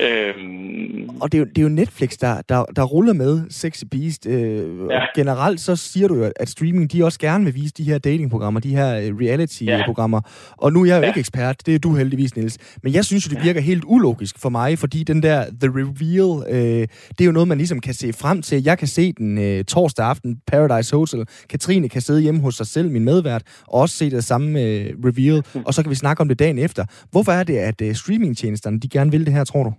[0.00, 1.08] Øhm...
[1.20, 4.26] Og det er, jo, det er jo Netflix, der, der, der ruller med Sexy Beast.
[4.26, 5.00] Øh, ja.
[5.16, 8.60] Generelt så siger du jo, at streaming, de også gerne vil vise de her datingprogrammer,
[8.60, 10.20] de her øh, reality-programmer.
[10.24, 10.54] Ja.
[10.56, 11.06] Og nu er jeg jo ja.
[11.06, 12.58] ikke ekspert, det er du heldigvis, Niels.
[12.82, 16.54] Men jeg synes jo, det virker helt ulogisk for mig, fordi den der The Reveal,
[16.54, 18.64] øh, det er jo noget, man ligesom kan se frem til.
[18.64, 21.26] Jeg kan se den øh, torsdag aften, Paradise Hotel.
[21.50, 24.94] Katrine kan sidde hjemme hos sig selv, min medvært, og også se det samme øh,
[25.04, 26.84] Reveal, og så kan vi snakke om det dagen efter.
[27.10, 29.72] Hvorfor er det, at øh, streamingtjenesterne, de gerne vil det her, tror du?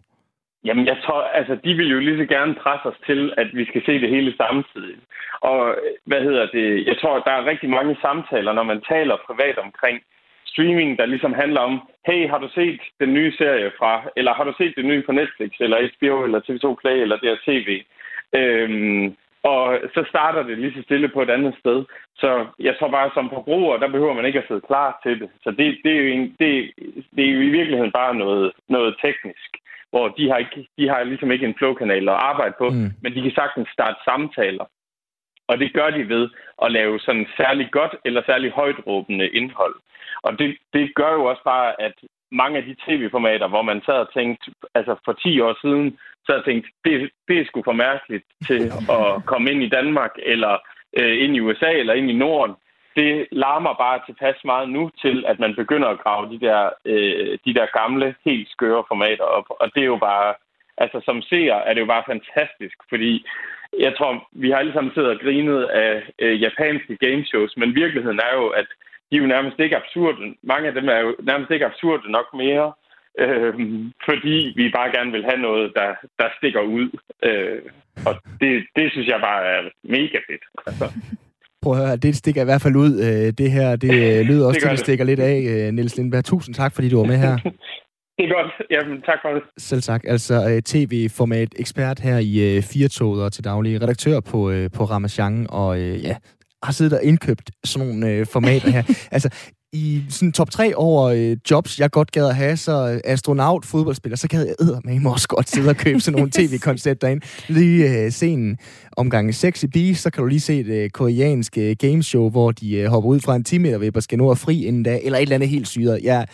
[0.66, 3.66] Jamen, jeg tror, altså, de vil jo lige så gerne presse os til, at vi
[3.66, 4.96] skal se det hele samtidig.
[5.42, 6.88] Og hvad hedder det?
[6.88, 10.02] Jeg tror, der er rigtig mange samtaler, når man taler privat omkring
[10.46, 14.44] streaming, der ligesom handler om, hey, har du set den nye serie fra, eller har
[14.44, 17.84] du set det nye på Netflix, eller HBO, eller TV2 Play, eller TV?
[18.36, 21.86] Øhm, og så starter det lige så stille på et andet sted.
[22.16, 25.30] Så jeg tror bare, som forbruger, der behøver man ikke at sidde klar til det.
[25.44, 26.72] Så det, det, er, jo en, det,
[27.16, 29.50] det er jo i virkeligheden bare noget, noget teknisk
[29.92, 32.92] hvor de har, ikke, de har ligesom ikke en flowkanal at arbejde på, mm.
[33.02, 34.66] men de kan sagtens starte samtaler.
[35.48, 36.30] Og det gør de ved
[36.64, 39.76] at lave sådan særlig godt eller særlig højt råbende indhold.
[40.22, 41.94] Og det, det gør jo også bare, at
[42.32, 46.34] mange af de tv-formater, hvor man sad og tænkte, altså for 10 år siden, så
[46.34, 48.62] jeg tænkt, det, det er sgu for mærkeligt til
[48.98, 50.58] at komme ind i Danmark, eller
[51.00, 52.56] øh, ind i USA, eller ind i Norden
[52.96, 57.38] det larmer bare tilpas meget nu til, at man begynder at grave de der, øh,
[57.46, 59.46] de der gamle, helt skøre formater op.
[59.50, 60.34] Og det er jo bare,
[60.78, 63.26] altså som seer er det jo bare fantastisk, fordi
[63.80, 68.20] jeg tror, vi har alle sammen siddet og grinet af øh, japanske gameshows, men virkeligheden
[68.20, 68.68] er jo, at
[69.12, 70.36] de er jo nærmest ikke absurde.
[70.44, 72.74] Mange af dem er jo nærmest ikke absurde nok mere,
[73.20, 73.54] øh,
[74.06, 76.90] fordi vi bare gerne vil have noget, der, der stikker ud.
[77.24, 77.62] Øh,
[78.08, 80.44] og det, det synes jeg bare er mega fedt.
[80.68, 80.86] Altså.
[81.62, 82.94] Prøv at høre, det stikker i hvert fald ud.
[83.00, 85.40] Øh, det her, det øh, lyder også det til, det stikker lidt af.
[85.50, 87.38] Øh, Niels Lindberg, tusind tak, fordi du var med her.
[88.18, 88.52] Det er godt.
[88.72, 89.44] Jamen, tak for det.
[89.58, 90.02] Selv tak.
[90.08, 94.40] Altså tv-format ekspert her i Firtoget og til daglig redaktør på,
[94.74, 96.16] på Ramachan, og ja,
[96.64, 98.84] har siddet og indkøbt sådan nogle uh, formater her.
[99.16, 99.30] altså,
[99.74, 104.18] i sådan top 3 over øh, jobs, jeg godt gad at have, så astronaut, fodboldspiller,
[104.18, 107.22] så gad jeg med også godt sidde og købe sådan nogle tv-koncepter ind.
[107.48, 108.58] Lige øh, se en
[108.98, 112.76] omgang Sexy Beast, så kan du lige se et øh, koreansk øh, gameshow, hvor de
[112.76, 115.18] øh, hopper ud fra en 10 meter og skal nå at fri inden da, eller
[115.18, 116.00] et eller andet helt syret.
[116.04, 116.28] Jeg,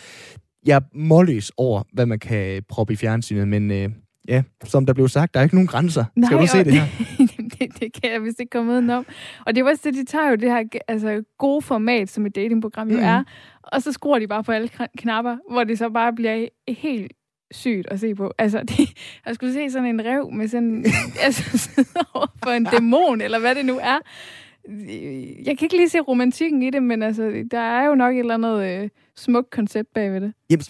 [0.66, 3.88] jeg er målløs over, hvad man kan proppe i fjernsynet, men øh,
[4.28, 6.04] ja, som der blev sagt, der er ikke nogen grænser.
[6.16, 6.86] Nej, Skal du se det her?
[7.58, 9.06] det, det kan jeg vist ikke komme udenom.
[9.46, 12.34] Og det er også det, de tager jo det her altså, gode format, som et
[12.34, 13.02] datingprogram jo mm.
[13.02, 13.22] er,
[13.62, 17.12] og så skruer de bare på alle knapper, hvor det så bare bliver helt
[17.50, 18.32] sygt at se på.
[18.38, 18.78] Altså, det,
[19.26, 20.84] jeg skulle se sådan en rev med sådan,
[21.26, 21.70] altså,
[22.44, 23.98] for en dæmon, eller hvad det nu er.
[25.44, 28.18] Jeg kan ikke lige se romantikken i det, men altså, der er jo nok et
[28.18, 30.32] eller andet øh, smukt koncept bagved det.
[30.50, 30.64] Jamen,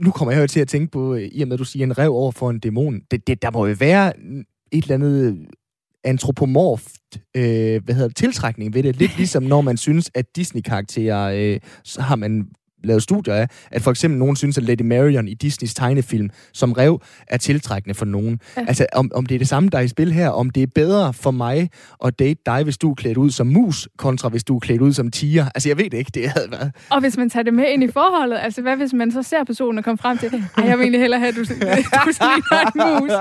[0.00, 1.98] nu kommer jeg jo til at tænke på, i og med at du siger en
[1.98, 3.00] rev over for en dæmon.
[3.10, 4.12] Det, det, der må jo være
[4.72, 5.46] et eller andet
[6.04, 7.00] antropomorft
[7.36, 8.96] øh, hvad hedder det, tiltrækning ved det.
[8.96, 12.48] Lidt ligesom når man synes, at Disney-karakterer øh, så har man
[12.84, 16.72] lavet studier af, at for eksempel nogen synes, at Lady Marion i Disneys tegnefilm som
[16.72, 18.40] rev er tiltrækkende for nogen.
[18.56, 18.64] Ja.
[18.68, 20.66] Altså, om, om det er det samme, der er i spil her, om det er
[20.74, 21.70] bedre for mig
[22.04, 24.82] at date dig, hvis du er klædt ud som mus, kontra hvis du er klædt
[24.82, 25.46] ud som tiger.
[25.54, 26.72] Altså, jeg ved det ikke, det havde været.
[26.90, 29.44] Og hvis man tager det med ind i forholdet, altså hvad hvis man så ser
[29.44, 32.92] personen og kommer frem til, ej, jeg vil egentlig hellere have, at du, du ligner
[32.92, 33.12] en mus.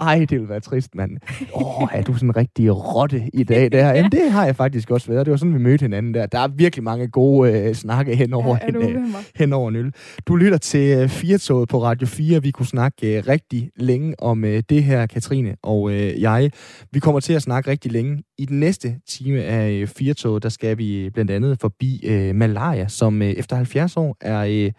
[0.00, 1.10] Ej, det vil være trist, mand.
[1.54, 3.72] Åh, oh, er du sådan en rigtig rotte i dag?
[3.72, 3.88] Der?
[3.88, 5.26] Jamen, det har jeg faktisk også været.
[5.26, 6.26] Det var sådan, vi mødte hinanden der.
[6.26, 9.76] Der er virkelig mange gode øh, snakke hen over, ja, hen, øh, hen over en
[9.76, 9.92] øl.
[10.26, 12.42] Du lytter til øh, Firtoget på Radio 4.
[12.42, 16.50] Vi kunne snakke øh, rigtig længe om øh, det her, Katrine og øh, jeg.
[16.92, 18.22] Vi kommer til at snakke rigtig længe.
[18.38, 22.88] I den næste time af øh, Firtoget, der skal vi blandt andet forbi øh, malaria,
[22.88, 24.72] som øh, efter 70 år er øh,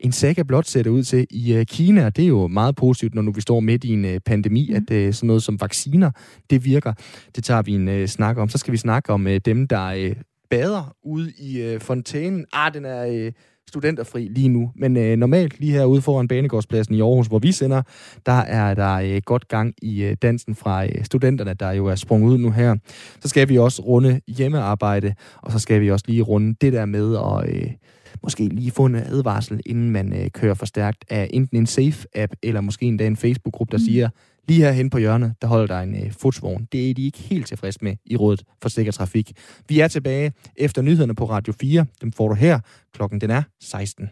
[0.00, 2.10] en saga blot sætter ud til i øh, Kina.
[2.10, 4.90] Det er jo meget positivt, når nu vi står midt i en øh, pandemi, at
[4.90, 6.10] øh, sådan noget som vacciner,
[6.50, 6.92] det virker.
[7.36, 8.48] Det tager vi en øh, snak om.
[8.48, 10.16] Så skal vi snakke om øh, dem, der øh,
[10.50, 12.46] bader ude i øh, fontænen.
[12.52, 13.06] Ah, den er...
[13.06, 13.32] Øh,
[13.68, 14.70] studenterfri lige nu.
[14.76, 17.82] Men øh, normalt lige herude foran Banegårdspladsen i Aarhus, hvor vi sender,
[18.26, 21.94] der er der øh, godt gang i øh, dansen fra øh, studenterne, der jo er
[21.94, 22.76] sprunget ud nu her.
[23.20, 26.84] Så skal vi også runde hjemmearbejde, og så skal vi også lige runde det der
[26.84, 27.70] med at øh,
[28.22, 32.32] måske lige få en advarsel, inden man øh, kører for stærkt af enten en Safe-app,
[32.42, 33.84] eller måske endda en Facebook-gruppe, der mm.
[33.84, 34.08] siger,
[34.48, 36.68] Lige herhen på hjørnet, der holder der en øh, fodsvogn.
[36.72, 39.32] Det er de ikke helt tilfredse med i Rådet for Sikker Trafik.
[39.68, 41.86] Vi er tilbage efter nyhederne på Radio 4.
[42.00, 42.60] Dem får du her.
[42.94, 44.10] Klokken den er 16.